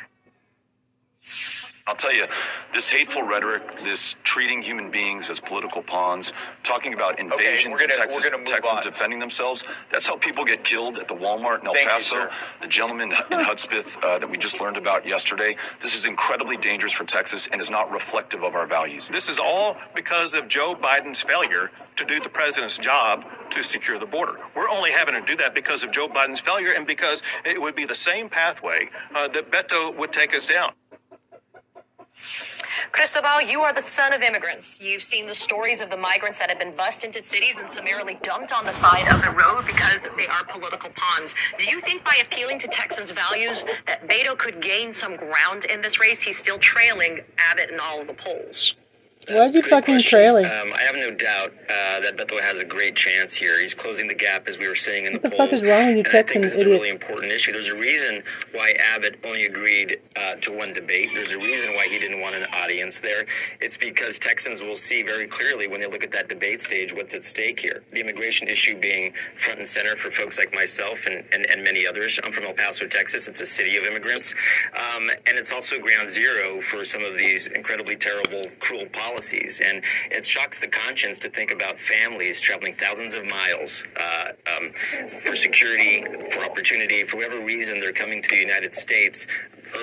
I'll 1.87 1.97
tell 1.97 2.15
you, 2.15 2.27
this 2.73 2.89
hateful 2.91 3.23
rhetoric, 3.25 3.63
this 3.83 4.15
treating 4.23 4.63
human 4.63 4.89
beings 4.91 5.29
as 5.31 5.41
political 5.41 5.83
pawns, 5.83 6.33
talking 6.63 6.95
about 6.95 7.19
invasions 7.19 7.73
we're 7.73 7.81
gonna- 7.89 7.95
in 7.95 8.01
Texas, 8.01 8.25
we're 8.25 8.31
gonna 8.31 8.39
move 8.45 8.49
Texans 8.55 8.77
on. 8.77 8.83
defending 8.93 9.19
themselves, 9.19 9.65
that's 9.91 10.07
how 10.07 10.17
people 10.17 10.45
get 10.45 10.63
killed 10.63 10.99
at 10.99 11.09
the 11.09 11.15
Walmart 11.15 11.61
in 11.63 11.67
El 11.67 11.75
Thank 11.75 11.89
Paso. 11.89 12.15
sir. 12.21 12.31
the 12.61 12.69
gentleman 12.69 13.11
in 13.31 13.41
Hudspeth 13.41 13.99
uh, 14.05 14.19
that 14.21 14.31
we 14.31 14.37
just 14.39 14.61
learned 14.61 14.77
about 14.77 15.05
yesterday. 15.05 15.57
This 15.81 15.97
is 15.97 16.07
incredibly 16.07 16.57
dangerous 16.57 16.93
for 16.93 17.05
Texas 17.05 17.49
and 17.51 17.61
is 17.61 17.71
not 17.71 17.91
reflective 17.91 18.45
of 18.45 18.55
our 18.55 18.69
values. 18.69 19.09
This 19.09 19.29
is 19.29 19.41
all 19.41 19.77
because 19.95 20.35
of 20.35 20.47
Joe 20.47 20.77
Biden's 20.77 21.23
failure 21.23 21.73
to 21.97 22.05
do 22.05 22.21
the 22.21 22.29
president's 22.29 22.79
job 22.79 23.25
to 23.51 23.63
secure 23.63 23.99
the 23.99 24.07
border. 24.07 24.39
We're 24.55 24.71
only 24.71 24.93
having 24.93 25.15
to 25.15 25.21
do 25.21 25.35
that 25.39 25.53
because 25.53 25.83
of 25.83 25.91
Joe 25.91 26.09
Biden's 26.09 26.41
failure 26.41 26.73
and 26.77 26.87
because 26.87 27.25
it 27.45 27.61
would 27.61 27.75
be 27.75 27.85
the 27.85 27.95
same 27.95 28.29
pathway 28.29 28.89
uh, 29.15 29.27
that 29.29 29.51
Beto 29.51 29.93
would 29.97 30.13
take 30.13 30.35
us 30.37 30.47
down. 30.47 30.73
Cristobal, 32.93 33.43
you 33.43 33.63
are 33.63 33.73
the 33.73 33.83
son 33.83 34.13
of 34.13 34.23
immigrants. 34.23 34.81
You've 34.81 35.03
seen 35.03 35.27
the 35.27 35.35
stories 35.35 35.81
of 35.81 35.91
the 35.91 35.97
migrants 35.97 36.39
that 36.39 36.49
have 36.51 36.59
been 36.59 36.77
bussed 36.77 37.05
into 37.05 37.23
cities 37.23 37.59
and 37.59 37.71
summarily 37.71 38.19
dumped 38.23 38.53
on 38.53 38.65
the 38.65 38.73
side 38.73 39.13
of 39.13 39.23
the 39.23 39.31
road 39.31 39.67
because 39.67 40.07
they 40.17 40.27
are 40.27 40.45
political 40.45 40.91
pawns. 40.95 41.35
Do 41.59 41.65
you 41.67 41.81
think 41.81 42.05
by 42.05 42.17
appealing 42.23 42.59
to 42.61 42.69
Texans' 42.69 43.11
values 43.11 43.65
that 43.87 44.09
Beto 44.09 44.39
could 44.39 44.63
gain 44.63 44.95
some 44.95 45.17
ground 45.17 45.65
in 45.65 45.83
this 45.83 45.99
race? 45.99 46.21
He's 46.21 46.39
still 46.39 46.59
trailing 46.59 47.23
Abbott 47.39 47.71
in 47.71 47.81
all 47.81 48.01
of 48.01 48.07
the 48.07 48.15
polls. 48.15 48.75
Why 49.29 49.47
is 49.47 49.55
you 49.55 49.63
fucking 49.63 49.95
question. 49.95 50.11
trailing? 50.11 50.45
Um, 50.47 50.73
I 50.75 50.83
have 50.83 50.97
no 50.97 51.11
doubt 51.11 51.53
uh, 51.69 52.01
that 52.01 52.17
Beto 52.17 52.41
has 52.41 52.61
a 52.61 52.65
great 52.65 52.97
chance 52.97 53.35
here. 53.35 53.61
He's 53.61 53.75
closing 53.75 54.09
the 54.09 54.15
gap, 54.15 54.49
as 54.49 54.59
we 54.59 54.67
were 54.69 54.75
saying 54.75 55.07
in 55.07 55.13
What 55.15 55.23
the, 55.23 55.31
the 55.31 55.37
polls. 55.37 55.49
fuck 55.51 55.53
is 55.53 55.63
wrong 55.63 55.87
with 55.87 55.97
you 55.97 56.03
and 56.05 56.09
I 56.09 56.23
think 56.23 56.43
this 56.43 56.57
is 56.57 56.63
a 56.63 56.69
really 56.69 56.91
important 56.91 57.31
issue. 57.33 57.53
There's 57.53 57.69
a 57.69 57.77
reason 57.77 58.23
why 58.53 58.75
Abbott 58.95 59.21
only 59.25 59.47
agreed 59.47 59.99
uh, 60.17 60.35
to 60.37 60.53
one 60.53 60.73
debate. 60.73 61.11
There's 61.15 61.33
a 61.33 61.39
reason 61.39 61.71
why 61.75 61.87
he 61.89 61.99
didn't 62.01 62.21
want 62.21 62.35
an 62.35 62.47
audience 62.53 63.01
there. 63.01 63.25
It's 63.61 63.77
because 63.77 64.19
Texans 64.19 64.61
will 64.61 64.77
see 64.77 65.03
very 65.03 65.29
clearly 65.29 65.69
when 65.69 65.81
they 65.81 65.87
look 65.87 66.03
at 66.03 66.11
that 66.13 66.29
debate 66.29 66.61
stage 66.61 66.93
what's 66.93 67.15
at 67.15 67.23
stake 67.23 67.61
here. 67.61 67.85
The 67.91 68.01
immigration 68.01 68.49
issue 68.49 68.77
being 68.79 69.13
front 69.39 69.59
and 69.59 69.69
center 69.69 69.95
for 69.97 70.11
folks 70.11 70.37
like 70.39 70.53
myself 70.53 71.07
and, 71.07 71.25
and, 71.33 71.49
and 71.49 71.63
many 71.63 71.87
others. 71.87 72.19
I'm 72.25 72.33
from 72.33 72.45
El 72.45 72.55
Paso, 72.55 72.89
Texas. 72.89 73.29
It's 73.29 73.41
a 73.41 73.47
city 73.47 73.77
of 73.77 73.85
immigrants. 73.85 74.35
Um, 74.75 75.11
and 75.27 75.39
it's 75.39 75.53
also 75.53 75.79
ground 75.79 76.09
zero 76.09 76.61
for 76.61 76.85
some 76.85 77.05
of 77.05 77.17
these 77.17 77.47
incredibly 77.47 77.95
terrible, 77.95 78.43
cruel 78.59 78.87
policies. 78.87 79.12
And 79.61 79.85
it 80.11 80.25
shocks 80.25 80.59
the 80.59 80.69
conscience 80.69 81.19
to 81.19 81.29
think 81.29 81.51
about 81.51 81.79
families 81.79 82.41
traveling 82.41 82.75
thousands 82.75 83.15
of 83.15 83.27
miles 83.27 83.85
uh, 84.01 84.29
um, 84.57 84.73
for 84.73 85.37
security, 85.37 86.05
for 86.31 86.45
opportunity, 86.45 87.05
for 87.05 87.19
whatever 87.19 87.41
reason 87.41 87.81
they're 87.81 87.93
coming 87.93 88.23
to 88.23 88.29
the 88.29 88.37
United 88.37 88.75
States. 88.75 89.27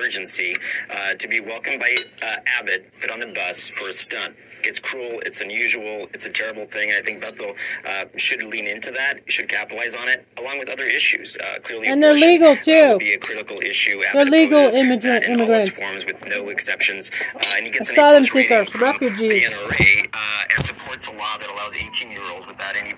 Urgency 0.03 0.55
uh, 0.91 1.15
to 1.15 1.27
be 1.27 1.39
welcomed 1.39 1.79
by 1.79 1.95
uh, 2.21 2.35
Abbott, 2.59 2.91
put 3.01 3.09
on 3.09 3.23
a 3.23 3.33
bus 3.33 3.69
for 3.69 3.89
a 3.89 3.93
stunt. 3.93 4.35
It's 4.63 4.79
cruel. 4.79 5.19
It's 5.25 5.41
unusual. 5.41 6.07
It's 6.13 6.25
a 6.25 6.29
terrible 6.29 6.65
thing. 6.65 6.91
I 6.91 7.01
think 7.01 7.23
Beto 7.23 7.55
uh, 7.85 8.05
should 8.17 8.43
lean 8.43 8.67
into 8.67 8.91
that. 8.91 9.19
Should 9.31 9.47
capitalize 9.49 9.95
on 9.95 10.07
it, 10.07 10.27
along 10.37 10.59
with 10.59 10.69
other 10.69 10.85
issues. 10.85 11.37
Uh, 11.37 11.59
clearly, 11.61 11.87
And 11.87 12.01
they're 12.01 12.13
legal, 12.13 12.51
uh, 12.51 12.55
too. 12.55 12.97
be 12.99 13.13
a 13.13 13.17
critical 13.17 13.59
issue. 13.61 14.01
They're 14.13 14.25
legal 14.25 14.61
immigrant- 14.69 15.23
in 15.25 15.39
all 15.41 15.49
its 15.59 15.69
immigrants. 15.69 15.69
forms 15.69 16.05
with 16.05 16.25
no 16.27 16.49
exceptions. 16.49 17.11
Uh, 17.35 17.39
and 17.57 17.65
he 17.65 17.71
gets 17.71 17.89
Asylum 17.89 18.17
an 18.17 18.23
seekers, 18.23 18.75
refugees. 18.75 19.49
The 19.49 19.55
NRA 19.55 20.09
uh, 20.13 20.43
and 20.55 20.65
supports 20.65 21.07
a 21.07 21.11
law 21.13 21.37
that 21.37 21.49
allows 21.49 21.73
18-year-olds 21.75 22.47
without 22.47 22.75
any 22.75 22.93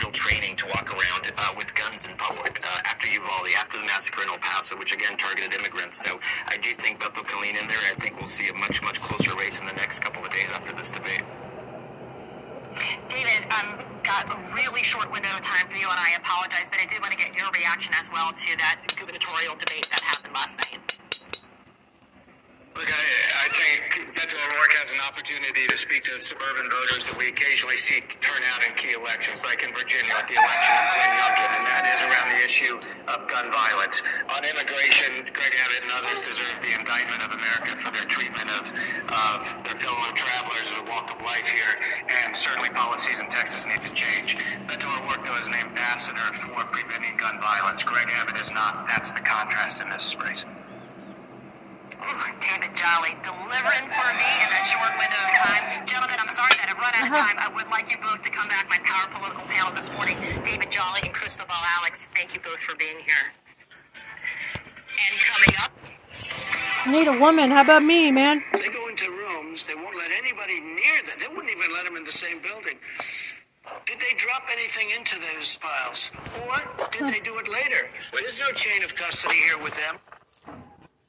real 0.00 0.10
training 0.10 0.56
to 0.56 0.66
walk 0.66 0.90
around 0.92 1.32
uh, 1.36 1.48
with 1.56 1.74
guns 1.74 2.06
in 2.06 2.12
public 2.16 2.60
uh, 2.64 2.80
after 2.84 3.08
Uvalde, 3.08 3.48
after 3.58 3.78
the 3.78 3.84
massacre 3.84 4.22
in 4.22 4.28
El 4.28 4.38
Paso, 4.38 4.76
which 4.78 4.92
again 4.92 5.16
targeted 5.16 5.52
immigrants. 5.54 6.02
So 6.02 6.20
I 6.46 6.56
do 6.56 6.72
think 6.72 7.00
Bethel 7.00 7.24
can 7.24 7.40
lean 7.40 7.56
in 7.56 7.66
there. 7.66 7.76
I 7.90 7.94
think 7.94 8.16
we'll 8.18 8.26
see 8.26 8.48
a 8.48 8.54
much, 8.54 8.82
much 8.82 9.00
closer 9.00 9.34
race 9.36 9.60
in 9.60 9.66
the 9.66 9.72
next 9.74 10.00
couple 10.00 10.24
of 10.24 10.30
days 10.32 10.50
after 10.52 10.72
this 10.72 10.90
debate. 10.90 11.05
David, 13.08 13.46
um, 13.52 13.78
got 14.02 14.28
a 14.30 14.54
really 14.54 14.82
short 14.82 15.10
window 15.10 15.30
of 15.34 15.42
time 15.42 15.66
for 15.68 15.76
you, 15.76 15.88
and 15.88 15.98
I 15.98 16.16
apologize, 16.18 16.68
but 16.70 16.78
I 16.78 16.86
did 16.86 17.00
want 17.00 17.12
to 17.12 17.18
get 17.18 17.34
your 17.34 17.50
reaction 17.50 17.94
as 17.98 18.10
well 18.10 18.32
to 18.32 18.56
that 18.58 18.82
gubernatorial 18.96 19.54
debate 19.56 19.88
that 19.90 20.00
happened 20.00 20.34
last 20.34 20.58
night. 20.58 20.80
Look, 22.76 22.92
I, 22.92 23.04
I 23.40 23.48
think 23.48 24.14
Beto 24.14 24.36
O'Rourke 24.36 24.74
has 24.74 24.92
an 24.92 25.00
opportunity 25.26 25.66
to 25.66 25.76
speak 25.76 26.04
to 26.04 26.14
suburban 26.22 26.70
voters 26.70 27.02
that 27.10 27.18
we 27.18 27.26
occasionally 27.26 27.76
see 27.76 27.98
turn 28.22 28.38
out 28.54 28.62
in 28.62 28.70
key 28.78 28.94
elections, 28.94 29.42
like 29.42 29.66
in 29.66 29.74
Virginia 29.74 30.14
with 30.14 30.30
the 30.30 30.38
election 30.38 30.70
of 30.78 30.86
Glenn 30.94 31.14
Youngkin, 31.18 31.50
and 31.50 31.66
that 31.66 31.82
is 31.90 31.98
around 32.06 32.30
the 32.30 32.38
issue 32.46 32.78
of 33.10 33.26
gun 33.26 33.50
violence. 33.50 34.06
On 34.30 34.46
immigration, 34.46 35.26
Greg 35.34 35.50
Abbott 35.50 35.82
and 35.82 35.90
others 35.98 36.22
deserve 36.22 36.54
the 36.62 36.70
indictment 36.78 37.26
of 37.26 37.34
America 37.34 37.74
for 37.74 37.90
their 37.90 38.06
treatment 38.06 38.46
of, 38.54 38.70
of 39.10 39.42
their 39.66 39.74
fellow 39.74 40.14
travelers 40.14 40.70
as 40.70 40.78
a 40.78 40.86
walk 40.86 41.10
of 41.10 41.18
life 41.26 41.50
here, 41.50 41.74
and 42.06 42.30
certainly 42.30 42.70
policies 42.70 43.18
in 43.18 43.26
Texas 43.26 43.66
need 43.66 43.82
to 43.82 43.90
change. 43.98 44.38
Beto 44.70 44.86
O'Rourke, 44.86 45.26
is 45.42 45.50
an 45.50 45.58
ambassador 45.58 46.30
for 46.38 46.54
preventing 46.70 47.18
gun 47.18 47.34
violence. 47.42 47.82
Greg 47.82 48.06
Abbott 48.14 48.38
is 48.38 48.54
not. 48.54 48.86
That's 48.86 49.10
the 49.10 49.26
contrast 49.26 49.82
in 49.82 49.90
this 49.90 50.14
race. 50.22 50.46
Ooh, 52.06 52.30
David 52.38 52.70
Jolly 52.78 53.18
delivering 53.26 53.86
for 53.90 54.08
me 54.14 54.30
in 54.42 54.48
that 54.54 54.66
short 54.66 54.94
window 54.94 55.18
of 55.18 55.32
time. 55.34 55.82
Gentlemen, 55.86 56.16
I'm 56.22 56.30
sorry 56.30 56.54
that 56.62 56.70
I've 56.70 56.78
run 56.78 56.94
out 56.94 57.10
of 57.10 57.12
uh-huh. 57.12 57.34
time. 57.34 57.36
I 57.42 57.50
would 57.50 57.66
like 57.66 57.90
you 57.90 57.98
both 57.98 58.22
to 58.22 58.30
come 58.30 58.46
back. 58.46 58.70
My 58.70 58.78
power 58.86 59.10
political 59.10 59.42
panel 59.50 59.74
this 59.74 59.90
morning, 59.90 60.14
David 60.46 60.70
Jolly 60.70 61.02
and 61.02 61.12
Cristobal 61.12 61.58
Alex. 61.82 62.08
Thank 62.14 62.34
you 62.34 62.40
both 62.40 62.60
for 62.62 62.76
being 62.76 63.02
here. 63.02 63.34
And 64.96 65.14
coming 65.18 65.54
up, 65.58 65.72
I 66.86 66.92
need 66.92 67.08
a 67.08 67.18
woman. 67.18 67.50
How 67.50 67.62
about 67.62 67.82
me, 67.82 68.10
man? 68.12 68.42
They 68.54 68.70
go 68.70 68.86
into 68.88 69.10
rooms, 69.10 69.66
they 69.66 69.74
won't 69.74 69.96
let 69.96 70.10
anybody 70.12 70.60
near 70.60 71.02
them. 71.02 71.18
They 71.18 71.28
wouldn't 71.28 71.50
even 71.50 71.74
let 71.74 71.84
them 71.84 71.96
in 71.96 72.04
the 72.04 72.14
same 72.14 72.40
building. 72.40 72.78
Did 73.84 73.98
they 73.98 74.14
drop 74.16 74.46
anything 74.52 74.88
into 74.96 75.18
those 75.18 75.56
files? 75.56 76.14
Or 76.46 76.86
did 76.90 77.08
they 77.08 77.18
do 77.18 77.36
it 77.38 77.48
later? 77.48 77.90
There's 78.12 78.40
no 78.40 78.52
chain 78.52 78.84
of 78.84 78.94
custody 78.94 79.34
here 79.36 79.58
with 79.58 79.76
them. 79.76 79.98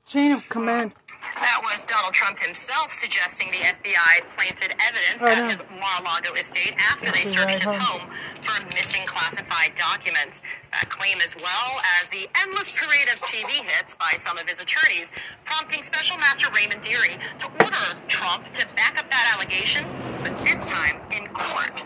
Chain 0.08 0.32
of 0.32 0.48
command. 0.50 0.94
that 1.36 1.60
was 1.64 1.84
Donald 1.84 2.14
Trump 2.14 2.40
himself 2.40 2.90
suggesting 2.92 3.52
the 3.52 3.58
FBI 3.58 4.22
planted 4.38 4.74
evidence 4.80 5.22
Oh, 5.24 5.28
at 5.28 5.40
no. 5.44 5.50
his 5.50 5.62
Mar-a-Lago 5.70 6.34
estate 6.36 6.74
after 6.80 7.12
they 7.12 7.26
searched 7.26 7.60
his 7.60 7.72
home. 7.74 8.00
home 8.08 8.10
for 8.42 8.64
missing 8.78 9.06
classified 9.06 9.74
documents. 9.76 10.44
That 10.72 10.90
claim, 10.90 11.20
as 11.22 11.36
well 11.36 11.82
as 12.00 12.08
the 12.10 12.30
endless 12.42 12.72
parade 12.72 13.08
of 13.12 13.20
TV 13.20 13.62
hits 13.66 13.96
by 13.96 14.14
some 14.18 14.38
of 14.38 14.48
his 14.48 14.62
attorneys, 14.62 15.12
prompting 15.44 15.84
Special 15.84 16.18
Master 16.18 16.48
Raymond 16.56 16.82
Dearie 16.82 17.18
to 17.40 17.48
order 17.62 17.86
Trump 18.08 18.52
to 18.54 18.66
back 18.78 18.98
up 18.98 19.10
that 19.10 19.34
allegation, 19.36 19.86
but 20.24 20.38
this 20.44 20.66
time 20.66 21.02
in 21.12 21.28
court. 21.34 21.84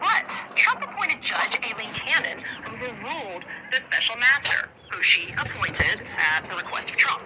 But 0.00 0.44
Trump 0.54 0.82
appointed 0.82 1.20
Judge 1.20 1.58
Aileen 1.62 1.92
Cannon 1.92 2.38
overruled 2.72 3.44
the 3.70 3.78
special 3.78 4.16
master, 4.16 4.68
who 4.90 5.02
she 5.02 5.34
appointed 5.36 6.00
at 6.16 6.48
the 6.48 6.56
request 6.56 6.88
of 6.90 6.96
Trump. 6.96 7.22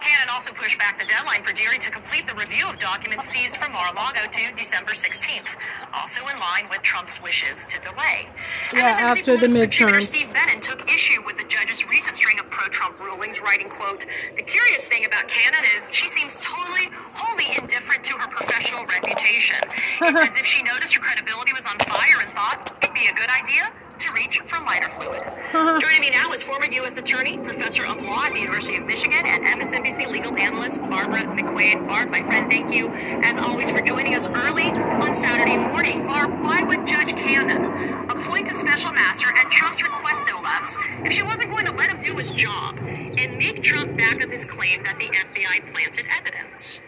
Cannon 0.00 0.28
also 0.30 0.52
pushed 0.52 0.78
back 0.78 0.98
the 0.98 1.06
deadline 1.06 1.42
for 1.42 1.52
Dearie 1.52 1.78
to 1.78 1.90
complete 1.90 2.26
the 2.26 2.34
review 2.34 2.66
of 2.68 2.78
documents 2.78 3.28
seized 3.28 3.56
from 3.56 3.72
Mar-a-Lago 3.72 4.30
to 4.30 4.52
December 4.56 4.92
16th, 4.92 5.48
also 5.92 6.26
in 6.26 6.38
line 6.38 6.68
with 6.70 6.82
Trump's 6.82 7.22
wishes 7.22 7.66
to 7.66 7.78
delay. 7.80 8.28
Yeah, 8.72 8.92
MSNBC 8.92 9.18
after 9.18 9.36
the 9.36 9.46
midterms. 9.46 10.02
Steve 10.04 10.32
Bannon 10.32 10.60
took 10.60 10.90
issue 10.92 11.24
with 11.24 11.36
the 11.36 11.44
judge's 11.44 11.86
recent 11.88 12.16
string 12.16 12.38
of 12.38 12.50
pro-Trump 12.50 12.98
rulings, 13.00 13.40
writing, 13.40 13.68
quote, 13.68 14.06
The 14.36 14.42
curious 14.42 14.86
thing 14.88 15.04
about 15.04 15.28
Cannon 15.28 15.64
is 15.76 15.88
she 15.92 16.08
seems 16.08 16.38
totally, 16.38 16.88
wholly 17.14 17.56
indifferent 17.56 18.04
to 18.04 18.14
her 18.14 18.28
professional 18.28 18.84
reputation. 18.86 19.58
It's 20.02 20.20
as 20.30 20.36
if 20.36 20.46
she 20.46 20.62
noticed 20.62 20.94
her 20.94 21.00
credibility 21.00 21.52
was 21.52 21.66
on 21.66 21.78
fire 21.80 22.20
and 22.20 22.30
thought 22.32 22.76
it'd 22.82 22.94
be 22.94 23.06
a 23.06 23.14
good 23.14 23.30
idea 23.30 23.72
to 23.98 24.12
reach 24.12 24.40
for 24.46 24.58
lighter 24.60 24.88
fluid. 24.90 25.22
Joining 25.52 26.00
me 26.00 26.10
now 26.10 26.32
is 26.32 26.42
former 26.42 26.66
U.S. 26.66 26.98
Attorney, 26.98 27.38
Professor 27.38 27.86
of 27.86 28.02
Law 28.02 28.24
at 28.24 28.32
the 28.32 28.38
University 28.40 28.76
of 28.76 28.84
Michigan, 28.84 29.24
and 29.24 29.44
MSNBC 29.44 30.10
legal 30.10 30.36
analyst 30.36 30.80
Barbara 30.80 31.22
McQuade. 31.22 31.86
Barb, 31.86 32.10
my 32.10 32.22
friend, 32.22 32.50
thank 32.50 32.72
you, 32.72 32.88
as 32.88 33.38
always, 33.38 33.70
for 33.70 33.80
joining 33.80 34.14
us 34.14 34.28
early 34.28 34.64
on 34.64 35.14
Saturday 35.14 35.56
morning. 35.56 36.06
Barb, 36.06 36.30
why 36.42 36.62
would 36.62 36.86
Judge 36.86 37.14
Cannon 37.14 38.10
appoint 38.10 38.50
a 38.50 38.54
special 38.54 38.92
master 38.92 39.28
at 39.28 39.50
Trump's 39.50 39.82
request, 39.82 40.24
no 40.28 40.40
less, 40.40 40.76
if 41.04 41.12
she 41.12 41.22
wasn't 41.22 41.50
going 41.50 41.66
to 41.66 41.72
let 41.72 41.88
him 41.88 42.00
do 42.00 42.16
his 42.16 42.30
job 42.32 42.78
and 42.78 43.38
make 43.38 43.62
Trump 43.62 43.96
back 43.96 44.22
up 44.22 44.30
his 44.30 44.44
claim 44.44 44.82
that 44.82 44.98
the 44.98 45.06
FBI 45.06 45.72
planted 45.72 46.06
evidence? 46.16 46.80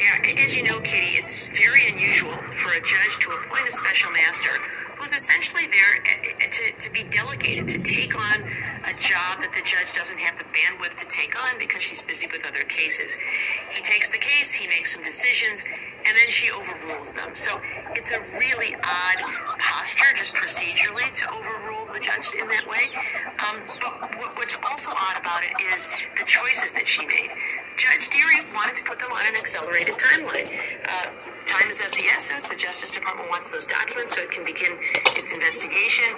Yeah, 0.00 0.42
as 0.42 0.56
you 0.56 0.62
know, 0.62 0.80
Kitty, 0.80 1.16
it's 1.18 1.48
very 1.48 1.90
unusual 1.90 2.36
for 2.36 2.72
a 2.72 2.80
judge 2.80 3.18
to 3.20 3.30
appoint 3.32 3.66
a 3.66 3.70
special 3.70 4.10
master 4.12 4.50
who's 4.96 5.12
essentially 5.12 5.66
there 5.66 6.02
to, 6.50 6.72
to 6.78 6.90
be 6.92 7.04
delegated, 7.04 7.68
to 7.68 7.78
take 7.78 8.16
on 8.16 8.42
a 8.84 8.94
job 8.96 9.40
that 9.40 9.52
the 9.52 9.62
judge 9.62 9.92
doesn't 9.92 10.18
have 10.18 10.38
the 10.38 10.44
bandwidth 10.44 10.94
to 10.96 11.04
take 11.06 11.36
on 11.36 11.58
because 11.58 11.82
she's 11.82 12.02
busy 12.02 12.26
with 12.32 12.46
other 12.46 12.64
cases. 12.64 13.16
He 13.72 13.82
takes 13.82 14.10
the 14.10 14.18
case, 14.18 14.54
he 14.54 14.66
makes 14.66 14.94
some 14.94 15.02
decisions, 15.02 15.64
and 16.06 16.16
then 16.16 16.30
she 16.30 16.50
overrules 16.50 17.12
them. 17.12 17.34
So 17.34 17.60
it's 17.94 18.12
a 18.12 18.20
really 18.38 18.74
odd 18.76 19.18
posture, 19.58 20.14
just 20.14 20.34
procedurally, 20.34 21.12
to 21.20 21.30
overrule 21.30 21.86
the 21.92 22.00
judge 22.00 22.32
in 22.38 22.48
that 22.48 22.66
way. 22.68 22.88
Um, 23.44 23.60
but 23.66 24.36
what's 24.36 24.56
also 24.64 24.92
odd 24.92 25.18
about 25.20 25.42
it 25.44 25.52
is 25.72 25.90
the 26.16 26.24
choices 26.24 26.72
that 26.74 26.86
she 26.86 27.04
made. 27.06 27.30
Judge 27.76 28.08
Dearie 28.08 28.40
wanted 28.54 28.74
to 28.76 28.84
put 28.84 28.98
them 28.98 29.12
on 29.12 29.26
an 29.26 29.34
accelerated 29.36 29.96
timeline. 29.96 30.50
Uh, 30.88 31.10
time 31.46 31.70
is 31.70 31.80
of 31.80 31.90
the 31.92 32.04
essence. 32.10 32.48
The 32.48 32.56
Justice 32.56 32.92
Department 32.92 33.30
wants 33.30 33.50
those 33.50 33.66
documents 33.66 34.14
so 34.14 34.22
it 34.22 34.30
can 34.30 34.44
begin 34.44 34.76
its 35.14 35.32
investigation. 35.32 36.10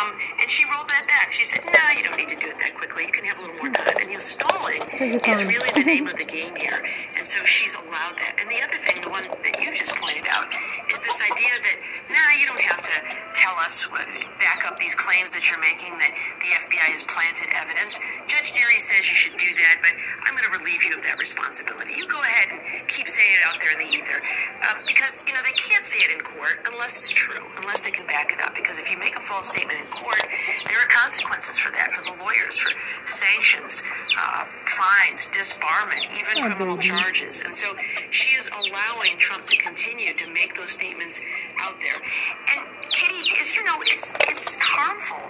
Um, 0.00 0.16
and 0.40 0.48
she 0.48 0.64
rolled 0.66 0.88
that 0.88 1.06
back. 1.06 1.32
She 1.32 1.44
said, 1.44 1.62
"No, 1.64 1.84
you 1.94 2.02
don't 2.02 2.16
need 2.16 2.28
to 2.32 2.36
do 2.36 2.48
it 2.48 2.58
that 2.58 2.74
quickly. 2.74 3.04
You 3.06 3.12
can 3.12 3.24
have 3.24 3.38
a 3.38 3.42
little 3.42 3.56
more 3.56 3.70
time." 3.70 3.94
And 4.00 4.08
you 4.08 4.16
know, 4.16 4.24
stalling 4.24 4.82
is 4.96 5.44
really 5.44 5.70
the 5.76 5.84
name 5.84 6.08
of 6.08 6.16
the 6.16 6.24
game 6.24 6.56
here. 6.56 6.82
And 7.16 7.26
so 7.26 7.44
she's 7.44 7.76
allowed 7.76 8.16
that. 8.16 8.40
And 8.40 8.50
the 8.50 8.62
other 8.64 8.78
thing, 8.80 8.96
the 9.04 9.10
one 9.10 9.28
that 9.28 9.54
you 9.60 9.76
just 9.76 9.94
pointed 9.96 10.24
out, 10.30 10.48
is 10.88 11.02
this 11.02 11.20
idea 11.20 11.52
that, 11.60 11.76
nah, 12.08 12.30
you 12.40 12.46
don't 12.46 12.60
have 12.60 12.82
to 12.82 12.96
tell 13.36 13.54
us, 13.60 13.84
what, 13.90 14.06
back 14.40 14.64
up 14.64 14.78
these 14.80 14.94
claims 14.94 15.32
that 15.36 15.50
you're 15.50 15.60
making 15.60 15.98
that 15.98 16.12
the 16.40 16.50
FBI 16.64 16.88
has 16.96 17.04
planted 17.04 17.52
evidence. 17.52 18.00
Judge 18.26 18.52
Dearie 18.52 18.80
says 18.80 19.08
you 19.08 19.16
should 19.16 19.36
do 19.36 19.52
that, 19.60 19.84
but 19.84 19.92
I'm 20.24 20.32
going 20.32 20.48
to 20.48 20.54
relieve 20.56 20.82
you 20.82 20.96
of 20.96 21.02
that 21.04 21.18
responsibility. 21.18 21.92
You 21.96 22.08
go 22.08 22.22
ahead 22.22 22.48
and 22.50 22.60
keep 22.88 23.08
saying 23.08 23.36
it 23.36 23.42
out 23.44 23.60
there 23.60 23.72
in 23.72 23.78
the 23.78 23.90
ether. 23.90 24.18
Uh, 24.62 24.69
because, 24.86 25.24
you 25.26 25.32
know, 25.32 25.40
they 25.44 25.52
can't 25.52 25.84
say 25.84 25.98
it 25.98 26.10
in 26.10 26.20
court 26.20 26.66
unless 26.72 26.98
it's 26.98 27.10
true, 27.10 27.44
unless 27.56 27.82
they 27.82 27.90
can 27.90 28.06
back 28.06 28.32
it 28.32 28.40
up. 28.40 28.54
Because 28.54 28.78
if 28.78 28.90
you 28.90 28.98
make 28.98 29.16
a 29.16 29.20
false 29.20 29.48
statement 29.48 29.78
in 29.80 29.90
court, 29.90 30.22
there 30.68 30.78
are 30.78 30.86
consequences 30.86 31.58
for 31.58 31.70
that, 31.72 31.92
for 31.92 32.04
the 32.04 32.22
lawyers, 32.22 32.58
for 32.58 32.72
sanctions, 33.06 33.82
uh, 34.18 34.44
fines, 34.44 35.30
disbarment, 35.30 36.06
even 36.12 36.44
criminal 36.44 36.78
charges. 36.78 37.40
And 37.40 37.54
so 37.54 37.74
she 38.10 38.36
is 38.36 38.48
allowing 38.48 39.18
Trump 39.18 39.46
to 39.46 39.56
continue 39.56 40.14
to 40.14 40.26
make 40.32 40.56
those 40.56 40.70
statements 40.70 41.24
out 41.60 41.76
there. 41.80 41.96
And 41.96 42.60
Kitty, 42.92 43.20
as 43.38 43.54
you 43.54 43.62
know, 43.64 43.76
it's 43.92 44.12
it's 44.26 44.58
harmful 44.60 45.20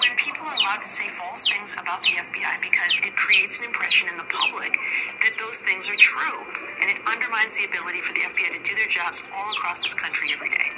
when 0.00 0.14
people 0.16 0.46
are 0.46 0.56
allowed 0.62 0.82
to 0.82 0.88
say 0.88 1.08
false 1.08 1.48
things 1.48 1.74
about 1.74 2.00
the 2.02 2.20
FBI 2.20 2.62
because 2.62 3.00
it 3.02 3.16
creates 3.16 3.58
an 3.58 3.66
impression 3.66 4.08
in 4.08 4.16
the 4.16 4.28
public 4.28 4.76
that 5.24 5.34
those 5.40 5.60
things 5.60 5.88
are 5.90 5.98
true, 5.98 6.44
and 6.80 6.88
it 6.90 7.00
undermines 7.08 7.56
the 7.56 7.64
ability 7.64 8.00
for 8.00 8.12
the 8.12 8.20
FBI 8.20 8.52
to 8.54 8.62
do 8.62 8.74
their 8.76 8.88
jobs 8.88 9.24
all 9.34 9.50
across 9.52 9.82
this 9.82 9.94
country 9.94 10.30
every 10.32 10.50
day. 10.50 10.68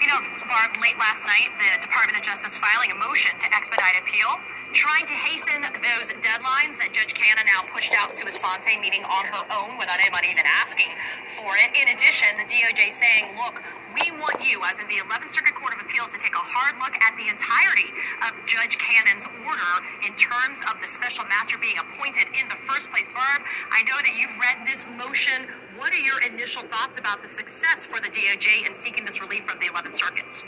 You 0.00 0.08
know, 0.08 0.20
Barb, 0.48 0.76
late 0.80 0.96
last 0.96 1.26
night, 1.26 1.52
the 1.60 1.80
Department 1.80 2.16
of 2.16 2.24
Justice 2.24 2.56
filing 2.56 2.90
a 2.90 2.96
motion 2.96 3.36
to 3.38 3.46
expedite 3.52 4.00
appeal, 4.00 4.40
trying 4.72 5.06
to 5.06 5.16
hasten 5.16 5.62
those 5.62 6.12
deadlines 6.20 6.76
that 6.76 6.92
Judge 6.92 7.14
Cannon 7.14 7.44
now 7.48 7.64
pushed 7.72 7.92
out 7.96 8.14
sua 8.14 8.30
sponte, 8.30 8.68
meaning 8.80 9.04
on 9.04 9.24
her 9.24 9.44
own 9.48 9.80
without 9.80 10.00
anybody 10.00 10.28
even 10.28 10.44
asking 10.44 10.92
for 11.36 11.56
it. 11.56 11.72
In 11.72 11.88
addition, 11.88 12.28
the 12.36 12.44
DOJ 12.44 12.92
saying, 12.92 13.32
look, 13.40 13.62
we 13.96 14.12
want 14.20 14.44
you, 14.44 14.60
as 14.68 14.76
in 14.76 14.86
the 14.86 15.00
11th 15.00 15.32
Circuit 15.32 15.56
Court 15.56 15.72
of 15.72 15.80
Appeals, 15.80 16.12
to 16.12 16.20
take 16.20 16.36
a 16.36 16.44
hard 16.44 16.76
look 16.76 16.92
at 17.00 17.16
the 17.16 17.32
entirety 17.32 17.88
of 18.28 18.36
Judge 18.44 18.76
Cannon's 18.76 19.24
order 19.48 19.74
in 20.04 20.12
terms 20.20 20.60
of 20.68 20.76
the 20.84 20.86
special 20.86 21.24
master 21.24 21.56
being 21.56 21.80
appointed 21.80 22.28
in 22.36 22.46
the 22.52 22.58
first 22.68 22.92
place. 22.92 23.08
Barb, 23.08 23.40
I 23.72 23.82
know 23.88 23.96
that 24.04 24.12
you've 24.12 24.36
read 24.36 24.68
this 24.68 24.84
motion. 25.00 25.48
What 25.80 25.96
are 25.96 26.04
your 26.04 26.20
initial 26.20 26.62
thoughts 26.68 26.98
about 26.98 27.22
the 27.24 27.28
success 27.28 27.88
for 27.88 28.00
the 28.00 28.12
DOJ 28.12 28.68
in 28.68 28.74
seeking 28.74 29.08
this 29.08 29.20
relief 29.20 29.48
from 29.48 29.58
the 29.58 29.72
11th 29.72 29.96
Circuit? 29.96 30.44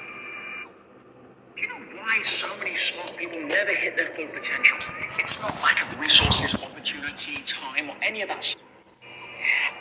Do 2.00 2.06
you 2.06 2.12
know 2.12 2.16
why 2.16 2.22
so 2.22 2.56
many 2.58 2.76
smart 2.76 3.16
people 3.16 3.40
never 3.40 3.74
hit 3.74 3.96
their 3.96 4.06
full 4.14 4.26
potential? 4.28 4.78
It's 5.18 5.42
not 5.42 5.54
lack 5.62 5.92
of 5.92 5.98
resources, 5.98 6.54
opportunity, 6.54 7.42
time, 7.46 7.90
or 7.90 7.96
any 8.02 8.22
of 8.22 8.28
that 8.28 8.44
stuff. 8.44 8.62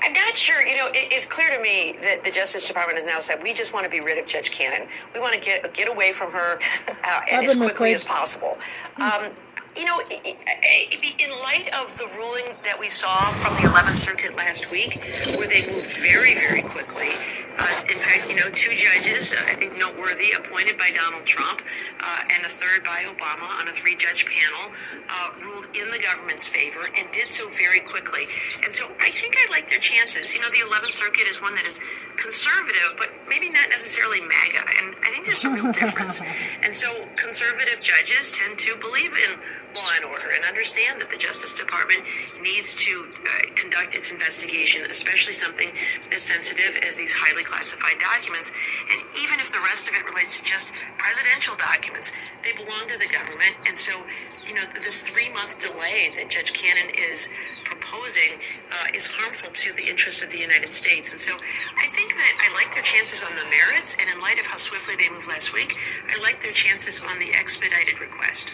I'm 0.02 0.14
not 0.14 0.36
sure. 0.36 0.66
You 0.66 0.76
know, 0.76 0.88
it, 0.88 1.12
it's 1.12 1.26
clear 1.26 1.50
to 1.50 1.62
me 1.62 1.96
that 2.02 2.24
the 2.24 2.32
Justice 2.32 2.68
Department 2.68 2.98
has 2.98 3.06
now 3.06 3.20
said 3.20 3.42
we 3.44 3.54
just 3.54 3.74
want 3.74 3.86
to 3.86 3.90
be 3.90 4.00
rid 4.00 4.18
of 4.18 4.26
Judge 4.26 4.52
Cannon. 4.52 4.88
We 5.14 5.20
want 5.20 5.34
to 5.34 5.40
get 5.40 5.74
get 5.74 5.90
away 5.90 6.12
from 6.12 6.32
her 6.32 6.60
uh, 7.04 7.22
as 7.32 7.56
quickly 7.56 7.92
McQuade. 7.92 7.96
as 7.96 8.04
possible. 8.04 8.58
Um, 8.98 9.30
you 9.78 9.86
know, 9.86 10.02
in 10.02 11.30
light 11.42 11.70
of 11.74 11.98
the 11.98 12.08
ruling 12.18 12.56
that 12.64 12.78
we 12.80 12.90
saw 12.90 13.32
from 13.34 13.54
the 13.56 13.70
11th 13.70 13.98
Circuit 13.98 14.36
last 14.36 14.72
week, 14.72 15.00
where 15.38 15.48
they 15.48 15.66
moved 15.68 15.86
very, 15.86 16.34
very 16.34 16.64
quickly. 16.64 17.12
Uh, 17.60 17.84
in 17.92 18.00
fact, 18.00 18.30
you 18.30 18.36
know, 18.38 18.50
two 18.54 18.74
judges, 18.74 19.34
uh, 19.34 19.44
I 19.46 19.54
think 19.54 19.78
noteworthy, 19.78 20.32
appointed 20.32 20.78
by 20.78 20.92
Donald 20.92 21.26
Trump, 21.26 21.62
uh, 22.00 22.22
and 22.32 22.46
a 22.46 22.50
third 22.50 22.84
by 22.86 23.04
Obama 23.04 23.52
on 23.60 23.68
a 23.68 23.74
three-judge 23.74 24.26
panel, 24.26 24.72
uh, 25.10 25.32
ruled 25.44 25.68
in 25.76 25.92
the 25.92 26.00
government's 26.00 26.48
favor 26.48 26.88
and 26.98 27.12
did 27.12 27.28
so 27.28 27.50
very 27.50 27.82
quickly. 27.82 28.28
And 28.64 28.74
so 28.74 28.90
I 29.02 29.10
think 29.10 29.36
I 29.38 29.52
like 29.52 29.70
their 29.70 29.80
chances. 29.80 30.34
You 30.34 30.40
know, 30.42 30.50
the 30.50 30.64
11th 30.64 30.94
Circuit 30.94 31.28
is 31.28 31.42
one 31.42 31.54
that 31.56 31.66
is 31.66 31.82
conservative, 32.16 32.96
but 32.98 33.10
maybe 33.28 33.50
not 33.50 33.70
necessarily 33.70 34.22
MAGA. 34.22 34.64
And 34.80 34.96
I 35.04 35.12
think 35.12 35.26
there's 35.26 35.44
a 35.44 35.52
real 35.52 35.72
difference. 35.72 36.22
And 36.64 36.74
so 36.74 37.06
conservative 37.16 37.82
judges 37.82 38.32
tend 38.32 38.58
to 38.60 38.76
believe 38.76 39.12
in 39.14 39.40
law 39.76 39.90
and 39.96 40.06
order 40.06 40.32
and 40.34 40.44
understand 40.46 41.02
that 41.02 41.10
the 41.10 41.18
Justice 41.18 41.54
Department 41.54 42.02
needs 42.42 42.76
to 42.86 42.92
uh, 42.92 43.54
conduct 43.56 43.96
its 43.96 44.12
investigation, 44.12 44.84
especially 44.90 45.34
something 45.34 45.72
as 46.12 46.22
sensitive 46.22 46.78
as 46.86 46.96
these 46.96 47.14
highly 47.14 47.44
classified 47.44 48.00
documents. 48.00 48.52
And 48.92 49.02
even 49.22 49.40
if 49.40 49.52
the 49.52 49.62
rest 49.62 49.88
of 49.88 49.96
it 49.96 50.06
relates 50.06 50.40
to 50.40 50.46
just 50.46 50.74
presidential 50.98 51.56
documents, 51.56 52.12
they 52.44 52.54
belong 52.54 52.90
to 52.90 52.98
the 52.98 53.08
government. 53.08 53.56
And 53.68 53.78
so, 53.78 54.04
you 54.46 54.54
know, 54.54 54.64
this 54.82 55.02
three 55.02 55.30
month 55.30 55.60
delay 55.60 56.10
that 56.18 56.30
Judge 56.30 56.54
Cannon 56.54 56.90
is 56.96 57.30
proposing 57.64 58.42
uh, 58.72 58.88
is 58.94 59.08
harmful 59.08 59.50
to 59.54 59.74
the 59.74 59.84
interests 59.84 60.24
of 60.24 60.32
the 60.32 60.40
United 60.40 60.74
States. 60.74 61.12
And 61.12 61.20
so 61.20 61.34
I 61.78 61.88
think 61.88 62.14
that 62.14 62.34
I 62.42 62.54
like 62.54 62.74
their 62.74 62.84
chances 62.84 63.24
on 63.24 63.36
the 63.36 63.46
merits, 63.46 63.96
and 64.00 64.10
in 64.10 64.20
light 64.20 64.40
of 64.40 64.46
how 64.46 64.58
swiftly 64.58 64.96
they 64.96 65.10
moved 65.10 65.28
last 65.28 65.54
week, 65.54 65.76
I 66.10 66.20
like 66.22 66.42
their 66.42 66.54
chances 66.54 67.04
on 67.04 67.20
the 67.20 67.34
expedited 67.34 68.00
request. 68.00 68.54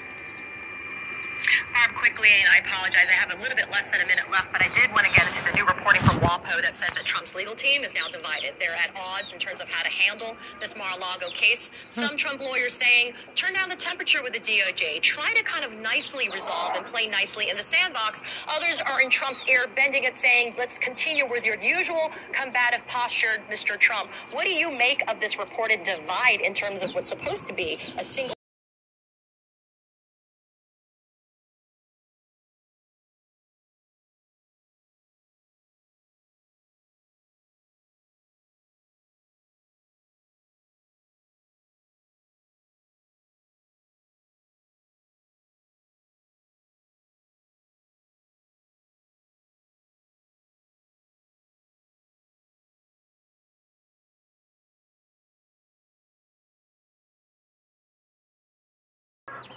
Quickly, 2.06 2.30
and 2.40 2.48
I 2.54 2.58
apologize, 2.60 3.08
I 3.10 3.14
have 3.14 3.34
a 3.34 3.42
little 3.42 3.56
bit 3.56 3.72
less 3.72 3.90
than 3.90 4.00
a 4.00 4.06
minute 4.06 4.30
left, 4.30 4.52
but 4.52 4.62
I 4.62 4.68
did 4.78 4.92
want 4.92 5.08
to 5.08 5.14
get 5.14 5.26
into 5.28 5.44
the 5.44 5.52
new 5.54 5.66
reporting 5.66 6.04
from 6.04 6.20
WAPO 6.20 6.62
that 6.62 6.78
says 6.78 6.94
that 6.94 7.04
Trump's 7.04 7.34
legal 7.34 7.56
team 7.56 7.84
is 7.84 7.96
now 7.96 8.08
divided. 8.08 8.54
They're 8.60 8.76
at 8.76 8.92
odds 8.96 9.34
in 9.34 9.40
terms 9.40 9.60
of 9.60 9.68
how 9.70 9.82
to 9.82 9.90
handle 9.90 10.38
this 10.62 10.76
Mar-a-Lago 10.76 11.30
case. 11.34 11.72
Hmm. 11.72 12.02
Some 12.02 12.18
Trump 12.18 12.42
lawyers 12.42 12.76
saying, 12.76 13.14
turn 13.34 13.54
down 13.54 13.70
the 13.70 13.76
temperature 13.76 14.22
with 14.22 14.34
the 14.34 14.40
DOJ, 14.40 15.02
try 15.02 15.34
to 15.34 15.44
kind 15.44 15.66
of 15.66 15.74
nicely 15.74 16.30
resolve 16.30 16.74
and 16.76 16.86
play 16.86 17.08
nicely 17.08 17.50
in 17.50 17.58
the 17.58 17.64
sandbox. 17.64 18.22
Others 18.48 18.84
are 18.86 19.02
in 19.02 19.10
Trump's 19.10 19.44
ear, 19.48 19.66
bending 19.76 20.04
it, 20.04 20.20
saying, 20.20 20.54
let's 20.60 20.78
continue 20.78 21.28
with 21.28 21.44
your 21.44 21.60
usual 21.60 22.12
combative 22.34 22.86
posture, 22.88 23.42
Mr. 23.52 23.80
Trump. 23.80 24.12
What 24.32 24.44
do 24.44 24.52
you 24.52 24.72
make 24.72 25.02
of 25.10 25.20
this 25.20 25.40
reported 25.40 25.84
divide 25.84 26.42
in 26.44 26.54
terms 26.54 26.84
of 26.84 26.94
what's 26.94 27.10
supposed 27.10 27.48
to 27.48 27.54
be 27.54 27.80
a 27.98 28.04
single 28.04 28.35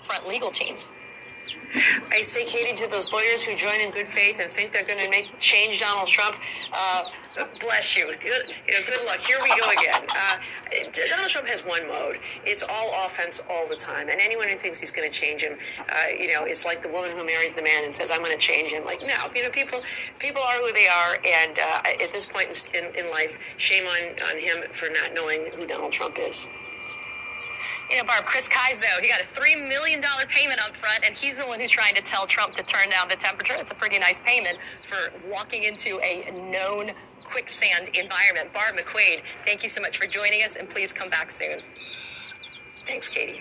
front 0.01 0.27
legal 0.27 0.51
team? 0.51 0.77
I 2.13 2.23
say, 2.23 2.45
Katie, 2.45 2.75
to 2.77 2.87
those 2.87 3.13
lawyers 3.13 3.45
who 3.45 3.55
join 3.55 3.81
in 3.81 3.91
good 3.91 4.09
faith 4.09 4.39
and 4.41 4.51
think 4.51 4.73
they're 4.73 4.87
going 4.87 4.99
to 4.99 5.11
make 5.11 5.39
change 5.39 5.81
Donald 5.81 6.09
Trump, 6.09 6.37
uh, 6.73 7.05
bless 7.61 7.97
you. 7.97 8.07
Good, 8.07 8.55
you 8.67 8.75
know, 8.75 8.87
good 8.87 9.05
luck. 9.05 9.21
Here 9.21 9.39
we 9.43 9.49
go 9.61 9.71
again. 9.71 10.07
Uh, 10.19 10.37
Donald 11.09 11.31
Trump 11.31 11.47
has 11.47 11.63
one 11.65 11.87
mode. 11.87 12.19
It's 12.45 12.63
all 12.63 12.93
offense 13.07 13.43
all 13.49 13.67
the 13.69 13.77
time. 13.77 14.09
And 14.09 14.21
anyone 14.21 14.49
who 14.49 14.57
thinks 14.57 14.81
he's 14.81 14.91
going 14.91 15.09
to 15.09 15.15
change 15.15 15.43
him, 15.43 15.57
uh, 15.89 16.11
you 16.11 16.33
know, 16.33 16.45
it's 16.45 16.65
like 16.65 16.83
the 16.83 16.89
woman 16.89 17.13
who 17.17 17.25
marries 17.25 17.55
the 17.55 17.63
man 17.63 17.85
and 17.85 17.95
says, 17.95 18.11
"I'm 18.11 18.19
going 18.19 18.33
to 18.33 18.39
change 18.39 18.71
him." 18.71 18.85
Like, 18.85 19.01
no, 19.01 19.15
you 19.35 19.45
know, 19.45 19.51
people 19.51 19.81
people 20.19 20.43
are 20.43 20.59
who 20.59 20.73
they 20.73 20.89
are, 20.89 21.19
and 21.25 21.59
uh, 21.59 22.03
at 22.05 22.13
this 22.13 22.27
point 22.27 22.69
in, 22.75 22.95
in 22.97 23.11
life, 23.11 23.39
shame 23.57 23.87
on 23.87 24.21
on 24.29 24.39
him 24.39 24.65
for 24.73 24.89
not 24.91 25.15
knowing 25.15 25.51
who 25.57 25.67
Donald 25.67 25.93
Trump 25.93 26.19
is. 26.19 26.51
You 27.90 27.96
know, 27.96 28.05
Barb, 28.05 28.27
Chris 28.27 28.48
Kise, 28.48 28.81
though, 28.81 29.01
he 29.01 29.09
got 29.09 29.22
a 29.22 29.24
$3 29.24 29.66
million 29.66 30.03
payment 30.29 30.61
up 30.61 30.77
front, 30.77 31.05
and 31.07 31.14
he's 31.16 31.38
the 31.38 31.46
one 31.46 31.59
who's 31.59 31.70
trying 31.70 31.94
to 31.94 32.03
tell 32.03 32.27
Trump 32.27 32.55
to 32.57 32.62
turn 32.62 32.90
down 32.90 33.09
the 33.09 33.16
temperature. 33.16 33.55
It's 33.57 33.70
a 33.70 33.74
pretty 33.74 33.98
nice 33.98 34.20
payment 34.27 34.59
for 34.85 35.11
walking 35.27 35.64
into 35.64 35.98
a 36.01 36.31
known 36.31 36.92
quicksand 37.24 37.88
environment. 37.94 38.53
Barb 38.53 38.77
McQuade, 38.77 39.22
thank 39.46 39.62
you 39.62 39.70
so 39.70 39.81
much 39.81 39.96
for 39.96 40.07
joining 40.07 40.42
us, 40.42 40.57
and 40.57 40.68
please 40.68 40.92
come 40.92 41.09
back 41.09 41.31
soon. 41.31 41.61
Thanks, 42.87 43.09
Katie. 43.09 43.40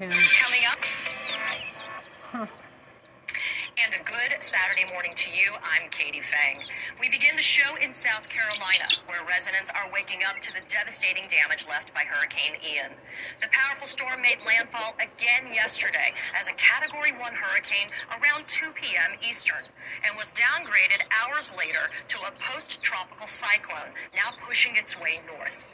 Coming 0.00 0.64
up. 0.72 0.80
Huh. 2.32 2.46
And 3.84 3.92
a 3.92 4.02
good 4.02 4.32
Saturday 4.40 4.88
morning 4.90 5.12
to 5.14 5.30
you. 5.30 5.52
I'm 5.60 5.90
Katie 5.90 6.24
Phang. 6.24 6.64
We 6.98 7.10
begin 7.10 7.36
the 7.36 7.42
show 7.42 7.76
in 7.76 7.92
South 7.92 8.26
Carolina, 8.30 8.88
where 9.04 9.20
residents 9.28 9.68
are 9.68 9.92
waking 9.92 10.20
up 10.24 10.40
to 10.40 10.54
the 10.54 10.64
devastating 10.70 11.28
damage 11.28 11.66
left 11.68 11.92
by 11.92 12.04
Hurricane 12.08 12.56
Ian. 12.64 12.96
The 13.42 13.48
powerful 13.52 13.86
storm 13.86 14.22
made 14.22 14.38
landfall 14.40 14.96
again 14.96 15.52
yesterday 15.52 16.16
as 16.32 16.48
a 16.48 16.56
Category 16.56 17.12
1 17.12 17.20
hurricane 17.20 17.92
around 18.08 18.48
2 18.48 18.72
p.m. 18.72 19.20
Eastern 19.20 19.68
and 20.08 20.16
was 20.16 20.32
downgraded 20.32 21.04
hours 21.12 21.52
later 21.52 21.92
to 22.08 22.18
a 22.24 22.32
post 22.40 22.82
tropical 22.82 23.26
cyclone, 23.26 23.92
now 24.16 24.32
pushing 24.40 24.76
its 24.76 24.98
way 24.98 25.20
north. 25.28 25.66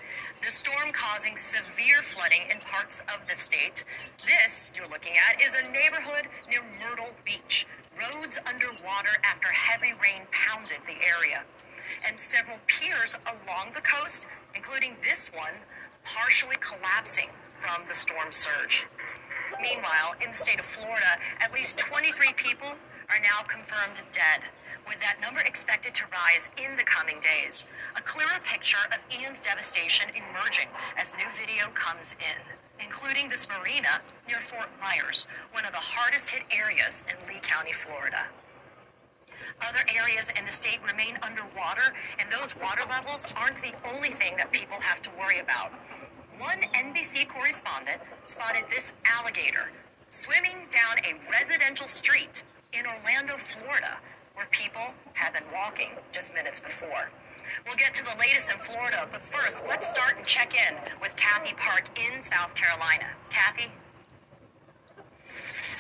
The 0.42 0.51
storm 0.51 0.92
causing 0.92 1.37
severe 1.37 2.03
flooding 2.03 2.42
in 2.51 2.61
parts 2.61 3.01
of 3.12 3.27
the 3.29 3.35
state. 3.35 3.85
This 4.25 4.72
you're 4.77 4.88
looking 4.88 5.14
at 5.16 5.40
is 5.40 5.55
a 5.55 5.68
neighborhood 5.72 6.27
near 6.49 6.62
Myrtle 6.62 7.14
Beach. 7.25 7.66
Roads 7.99 8.38
underwater 8.46 9.11
after 9.25 9.49
heavy 9.49 9.92
rain 9.92 10.22
pounded 10.31 10.79
the 10.87 10.99
area. 11.05 11.42
And 12.07 12.20
several 12.20 12.59
piers 12.66 13.18
along 13.27 13.72
the 13.72 13.81
coast, 13.81 14.27
including 14.55 14.96
this 15.03 15.33
one, 15.35 15.55
partially 16.05 16.57
collapsing 16.61 17.31
from 17.59 17.83
the 17.88 17.94
storm 17.94 18.31
surge. 18.31 18.87
Meanwhile, 19.61 20.14
in 20.22 20.31
the 20.31 20.37
state 20.37 20.61
of 20.61 20.66
Florida, 20.66 21.18
at 21.40 21.53
least 21.53 21.79
23 21.79 22.33
people 22.35 22.75
are 23.09 23.18
now 23.18 23.42
confirmed 23.49 24.01
dead, 24.12 24.40
with 24.87 25.01
that 25.01 25.20
number 25.20 25.40
expected 25.40 25.94
to 25.94 26.05
rise 26.12 26.51
in 26.57 26.77
the 26.77 26.85
coming 26.85 27.16
days. 27.20 27.66
A 27.96 28.03
clearer 28.03 28.40
picture 28.44 28.85
of 28.92 28.99
Ian's 29.12 29.40
devastation 29.40 30.09
emerging 30.11 30.68
as 30.96 31.14
new 31.14 31.29
video 31.31 31.68
comes 31.75 32.16
in, 32.20 32.85
including 32.85 33.29
this 33.29 33.49
marina 33.49 34.01
near 34.27 34.40
Fort 34.40 34.70
Myers, 34.81 35.29
one 35.53 35.64
of 35.64 35.72
the 35.72 35.79
hardest 35.79 36.31
hit 36.31 36.42
areas 36.51 37.05
in 37.09 37.16
Lee 37.29 37.40
County, 37.42 37.72
Florida. 37.72 38.27
Other 39.61 39.85
areas 39.94 40.33
in 40.38 40.44
the 40.44 40.53
state 40.53 40.81
remain 40.87 41.18
underwater, 41.22 41.94
and 42.18 42.31
those 42.31 42.57
water 42.57 42.83
levels 42.88 43.27
aren't 43.37 43.62
the 43.62 43.72
only 43.92 44.11
thing 44.11 44.37
that 44.37 44.53
people 44.53 44.77
have 44.81 45.01
to 45.03 45.11
worry 45.18 45.40
about. 45.40 45.72
One 46.38 46.61
NBC 46.75 47.29
correspondent 47.29 48.03
spotted 48.27 48.64
this 48.70 48.92
alligator 49.07 49.70
swimming 50.09 50.68
down 50.70 50.99
a 51.05 51.31
residential 51.31 51.88
street 51.88 52.44
in 52.72 52.87
Orlando, 52.87 53.37
Florida, 53.38 53.96
where 54.37 54.46
people 54.51 54.92
have 55.14 55.33
been 55.33 55.49
walking 55.53 55.88
just 56.12 56.35
minutes 56.35 56.61
before. 56.61 57.11
We'll 57.66 57.77
get 57.77 57.94
to 57.94 58.05
the 58.05 58.14
latest 58.20 58.53
in 58.53 58.59
Florida, 58.59 59.09
but 59.11 59.25
first, 59.25 59.64
let's 59.66 59.88
start 59.88 60.16
and 60.18 60.27
check 60.27 60.55
in 60.55 60.77
with 61.01 61.16
Kathy 61.16 61.55
Park 61.57 61.88
in 61.99 62.22
South 62.22 62.55
Carolina. 62.55 63.07
Kathy? 63.31 63.70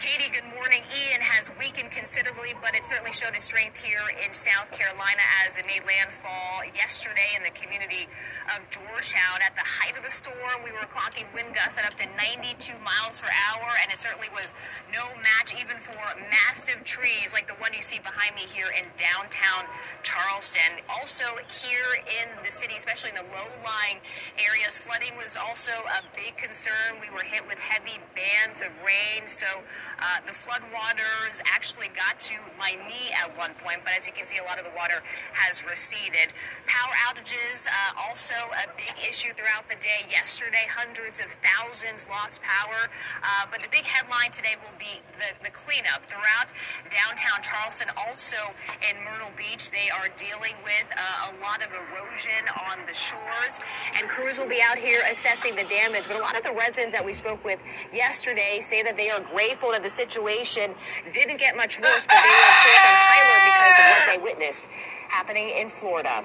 Katie, 0.06 0.30
good 0.30 0.46
morning. 0.54 0.86
Ian 0.86 1.18
has 1.18 1.50
weakened 1.58 1.90
considerably, 1.90 2.54
but 2.62 2.78
it 2.78 2.86
certainly 2.86 3.10
showed 3.10 3.34
its 3.34 3.50
strength 3.50 3.82
here 3.82 4.06
in 4.22 4.30
South 4.30 4.70
Carolina 4.70 5.18
as 5.42 5.58
it 5.58 5.66
made 5.66 5.82
landfall 5.82 6.62
yesterday 6.78 7.34
in 7.34 7.42
the 7.42 7.50
community 7.50 8.06
of 8.54 8.62
Georgetown. 8.70 9.42
At 9.42 9.58
the 9.58 9.66
height 9.66 9.98
of 9.98 10.06
the 10.06 10.14
storm, 10.14 10.62
we 10.62 10.70
were 10.70 10.86
clocking 10.94 11.26
wind 11.34 11.58
gusts 11.58 11.74
at 11.74 11.82
up 11.82 11.98
to 11.98 12.06
92 12.22 12.78
miles 12.86 13.18
per 13.18 13.26
hour, 13.50 13.66
and 13.82 13.90
it 13.90 13.98
certainly 13.98 14.30
was 14.30 14.54
no 14.94 15.10
match 15.26 15.58
even 15.58 15.82
for 15.82 15.98
massive 16.30 16.86
trees 16.86 17.34
like 17.34 17.50
the 17.50 17.58
one 17.58 17.74
you 17.74 17.82
see 17.82 17.98
behind 17.98 18.30
me 18.38 18.46
here 18.46 18.70
in 18.78 18.86
downtown 18.94 19.66
Charleston. 20.06 20.86
Also, 20.86 21.26
here 21.50 21.98
in 22.06 22.30
the 22.46 22.50
city, 22.54 22.78
especially 22.78 23.10
in 23.10 23.18
the 23.18 23.26
low 23.34 23.50
lying 23.66 23.98
areas, 24.38 24.78
flooding 24.78 25.18
was 25.18 25.34
also 25.34 25.74
a 25.98 26.06
big 26.14 26.38
concern. 26.38 26.94
We 27.02 27.10
were 27.10 27.26
hit 27.26 27.42
with 27.42 27.58
heavy 27.58 27.98
bands 28.14 28.62
of 28.62 28.70
rain, 28.86 29.26
so 29.26 29.50
uh, 29.98 30.20
the 30.26 30.32
flood 30.32 30.62
waters 30.72 31.40
actually 31.46 31.88
got 31.96 32.18
to 32.18 32.36
my 32.58 32.76
knee 32.88 33.12
at 33.16 33.30
one 33.36 33.52
point, 33.62 33.80
but 33.84 33.92
as 33.96 34.06
you 34.06 34.12
can 34.12 34.26
see, 34.26 34.38
a 34.38 34.44
lot 34.44 34.58
of 34.58 34.64
the 34.64 34.74
water 34.76 35.00
has 35.32 35.64
receded. 35.64 36.32
Power 36.66 36.92
outages, 37.08 37.68
uh, 37.68 38.06
also 38.08 38.34
a 38.60 38.68
big 38.76 38.92
issue 39.08 39.32
throughout 39.32 39.68
the 39.68 39.76
day. 39.76 40.04
Yesterday, 40.10 40.68
hundreds 40.68 41.20
of 41.20 41.32
thousands 41.40 42.08
lost 42.08 42.42
power, 42.42 42.88
uh, 43.24 43.46
but 43.50 43.62
the 43.62 43.68
big 43.68 43.84
headline 43.84 44.30
today 44.30 44.56
will 44.60 44.76
be 44.78 45.00
the, 45.16 45.32
the 45.44 45.50
cleanup 45.50 46.04
throughout 46.04 46.52
downtown 46.92 47.40
Charleston. 47.40 47.88
Also 47.96 48.36
in 48.84 48.96
Myrtle 49.04 49.32
Beach, 49.36 49.70
they 49.70 49.88
are 49.90 50.08
dealing 50.16 50.56
with 50.64 50.92
uh, 50.96 51.30
a 51.30 51.40
lot 51.40 51.64
of 51.64 51.72
erosion 51.72 52.44
on 52.68 52.84
the 52.86 52.94
shores, 52.94 53.60
and 53.96 54.08
crews 54.08 54.38
will 54.38 54.48
be 54.48 54.60
out 54.60 54.78
here 54.78 55.00
assessing 55.08 55.56
the 55.56 55.64
damage. 55.64 56.08
But 56.08 56.16
a 56.16 56.24
lot 56.24 56.36
of 56.36 56.44
the 56.44 56.52
residents 56.52 56.94
that 56.94 57.04
we 57.04 57.12
spoke 57.12 57.44
with 57.44 57.60
yesterday 57.92 58.58
say 58.60 58.82
that 58.82 58.96
they 58.96 59.10
are 59.10 59.20
grateful 59.20 59.72
that 59.72 59.85
the 59.86 59.90
situation 59.90 60.74
didn't 61.12 61.38
get 61.38 61.56
much 61.56 61.80
worse, 61.80 62.04
but 62.06 62.20
they 62.20 62.28
were, 62.28 62.50
of 62.50 62.56
course, 62.66 62.82
on 62.82 62.90
high 62.90 63.22
alert 63.22 63.44
because 63.46 63.78
of 63.78 63.84
what 63.86 64.02
they 64.10 64.18
witnessed 64.18 64.66
happening 65.08 65.50
in 65.50 65.68
Florida. 65.68 66.24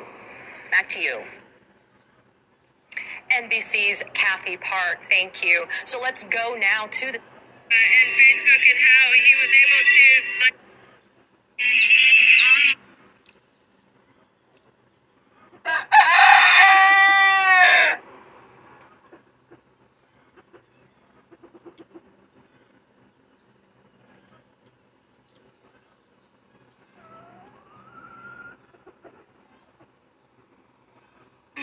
Back 0.72 0.90
to 0.90 1.00
you. 1.00 1.22
NBC's 3.32 4.04
Kathy 4.16 4.58
Park, 4.58 5.04
thank 5.04 5.46
you. 5.46 5.68
So 5.86 6.00
let's 6.02 6.24
go 6.24 6.56
now 6.60 6.88
to 6.90 7.12
the. 7.12 7.20
Uh, 7.20 7.72
and 7.72 8.12
Facebook 8.18 8.66
and 8.68 8.80
how 8.82 9.12
he 9.14 9.36
was 9.38 9.52
able 9.62 9.84
to. 9.94 10.02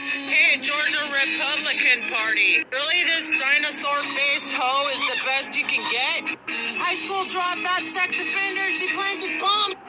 Hey, 0.08 0.56
Georgia 0.56 1.04
Republican 1.12 2.08
Party. 2.08 2.64
Really, 2.72 3.04
this 3.04 3.28
dinosaur 3.28 3.96
faced 4.16 4.54
hoe 4.56 4.88
is 4.88 5.04
the 5.04 5.26
best 5.26 5.54
you 5.54 5.66
can 5.66 5.84
get? 5.92 6.38
High 6.80 6.94
school 6.94 7.24
dropout 7.28 7.82
sex 7.82 8.18
offender, 8.18 8.72
she 8.74 8.88
planted 8.96 9.38
bombs. 9.38 9.87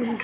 Put 0.00 0.20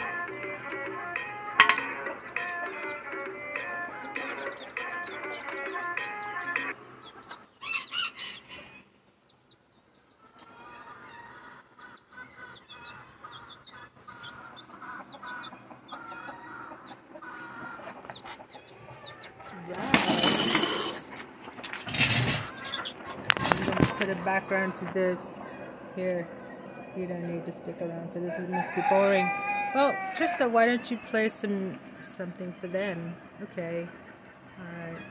a 24.08 24.14
background 24.24 24.74
to 24.76 24.86
this. 24.94 25.64
Here, 25.94 26.26
you 26.96 27.06
don't 27.06 27.24
need 27.24 27.44
to 27.46 27.54
stick 27.54 27.76
around 27.80 28.12
for 28.12 28.20
this. 28.20 28.38
It 28.38 28.48
must 28.48 28.74
be 28.74 28.82
boring. 28.88 29.28
Well, 29.76 29.92
Trista, 30.16 30.50
why 30.50 30.64
don't 30.64 30.90
you 30.90 30.96
play 31.10 31.28
some 31.28 31.78
something 32.02 32.50
for 32.54 32.66
them? 32.66 33.14
Okay. 33.42 33.86
Alright. 34.58 35.02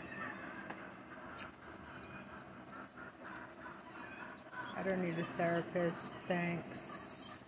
I 4.75 4.82
don't 4.82 5.04
need 5.04 5.19
a 5.19 5.38
therapist, 5.38 6.15
thanks. 6.28 7.45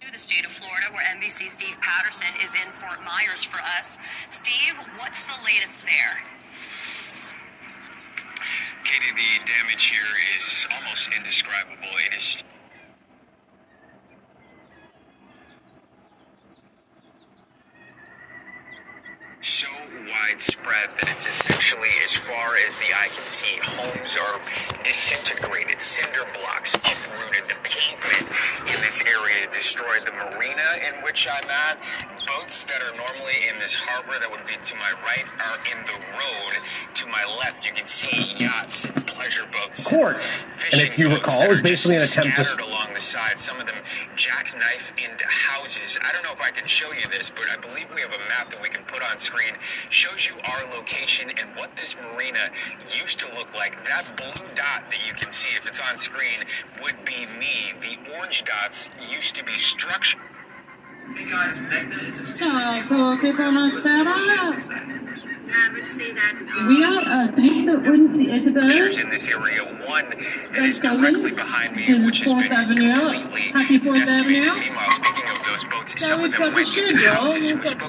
To 0.00 0.10
the 0.10 0.18
state 0.18 0.46
of 0.46 0.52
Florida, 0.52 0.86
where 0.92 1.04
NBC 1.14 1.50
Steve 1.50 1.76
Patterson 1.82 2.34
is 2.42 2.54
in 2.54 2.72
Fort 2.72 3.00
Myers 3.04 3.44
for 3.44 3.60
us. 3.78 3.98
Steve, 4.30 4.80
what's 4.96 5.24
the 5.24 5.44
latest 5.44 5.82
there? 5.82 6.22
Katie, 8.82 9.12
the 9.14 9.44
damage 9.44 9.88
here 9.88 10.00
is 10.38 10.66
almost 10.74 11.10
indescribable. 11.14 11.84
It 12.06 12.16
is 12.16 12.42
so 19.44 19.68
widespread 20.08 20.88
that 21.04 21.12
it's 21.12 21.28
essentially 21.28 21.92
as 22.02 22.16
far 22.16 22.56
as 22.64 22.76
the 22.76 22.88
eye 22.96 23.08
can 23.12 23.26
see. 23.28 23.60
Homes 23.62 24.16
are 24.16 24.40
disintegrated, 24.82 25.80
cinder 25.80 26.24
blocks 26.32 26.74
uprooted, 26.76 27.44
the 27.48 27.56
pavement 27.60 28.24
in 28.72 28.80
this 28.80 29.02
area 29.04 29.44
destroyed. 29.52 30.06
The 30.06 30.12
marina 30.12 30.68
in 30.88 31.02
which 31.04 31.28
I'm 31.28 31.48
at, 31.48 31.76
boats 32.26 32.64
that 32.64 32.80
are 32.80 32.96
normally 32.96 33.36
in 33.52 33.58
this 33.58 33.74
harbor 33.74 34.18
that 34.18 34.30
would 34.30 34.46
be 34.46 34.56
to 34.56 34.74
my 34.76 34.92
right 35.04 35.24
are 35.44 35.58
in 35.76 35.84
the 35.84 35.98
road 36.16 36.52
to 36.94 37.06
my 37.06 37.24
left. 37.38 37.66
You 37.66 37.72
can 37.72 37.86
see 37.86 38.32
yachts 38.42 38.84
and 38.84 38.94
pleasure 39.06 39.44
boats. 39.52 39.86
Court. 39.86 40.16
And 40.72 40.80
if 40.80 40.98
you 40.98 41.12
recall, 41.12 41.42
it 41.42 41.48
was 41.50 41.60
basically 41.62 41.96
an 41.96 42.02
attempt 42.02 42.36
to 42.36 42.64
along 42.94 43.00
the 43.00 43.00
side. 43.00 43.38
Some 43.38 43.60
of 43.60 43.66
them 43.66 43.76
jackknife 44.16 44.92
into 44.96 45.26
houses. 45.26 45.98
I 46.02 46.12
don't 46.12 46.22
know 46.22 46.32
if 46.32 46.40
I 46.40 46.50
can 46.50 46.66
show 46.66 46.92
you 46.92 47.06
this, 47.10 47.30
but 47.30 47.44
I 47.50 47.56
believe 47.56 47.92
we 47.94 48.00
have 48.00 48.12
a 48.12 48.28
map 48.28 48.50
that 48.50 48.62
we 48.62 48.68
can 48.68 48.84
put 48.84 49.02
on 49.02 49.18
screen. 49.18 49.54
Shows 49.90 50.26
you 50.26 50.34
our 50.44 50.76
location 50.76 51.30
and 51.30 51.56
what 51.56 51.76
this 51.76 51.96
marina 51.96 52.48
used 52.90 53.20
to 53.20 53.26
look 53.36 53.52
like. 53.54 53.84
That 53.84 54.04
blue 54.16 54.46
dot 54.54 54.90
that 54.90 55.06
you 55.06 55.14
can 55.14 55.32
see, 55.32 55.56
if 55.56 55.66
it's 55.66 55.80
on 55.80 55.96
screen, 55.96 56.44
would 56.82 57.04
be 57.04 57.26
me. 57.38 57.72
The 57.80 57.98
orange 58.16 58.44
dots 58.44 58.90
used 59.08 59.34
to 59.36 59.44
be 59.44 59.52
structure. 59.52 60.18
Hey 61.14 61.30
guys, 61.30 61.60
Magna 61.60 61.96
is 61.96 62.20
a 62.20 62.38
Ciao, 62.38 62.72
che 62.72 62.82
conoscerà. 65.54 66.66
We 66.68 66.84
are 66.84 67.28
Trista 67.28 67.74
Unzi 67.92 68.26
Pictures 68.44 68.98
in 68.98 69.08
this 69.10 69.28
area, 69.28 69.62
one 69.86 70.08
that 70.52 70.64
is 70.64 70.78
directly 70.78 71.32
behind 71.32 71.76
me, 71.76 72.04
which 72.04 72.20
has 72.20 72.34
been 72.34 72.48
completely 72.48 72.90
Happy 73.52 73.78
Fourth. 73.78 74.08
Avenue. 74.08 74.40
Meanwhile, 74.40 74.90
speaking 74.90 75.28
of 75.30 75.38
those 75.46 75.64
boats, 75.64 76.04
So 76.06 76.20
we've 76.20 76.36
got 76.36 76.54
the 76.54 77.10
houses. 77.14 77.54
we've 77.54 77.64
got 77.64 77.78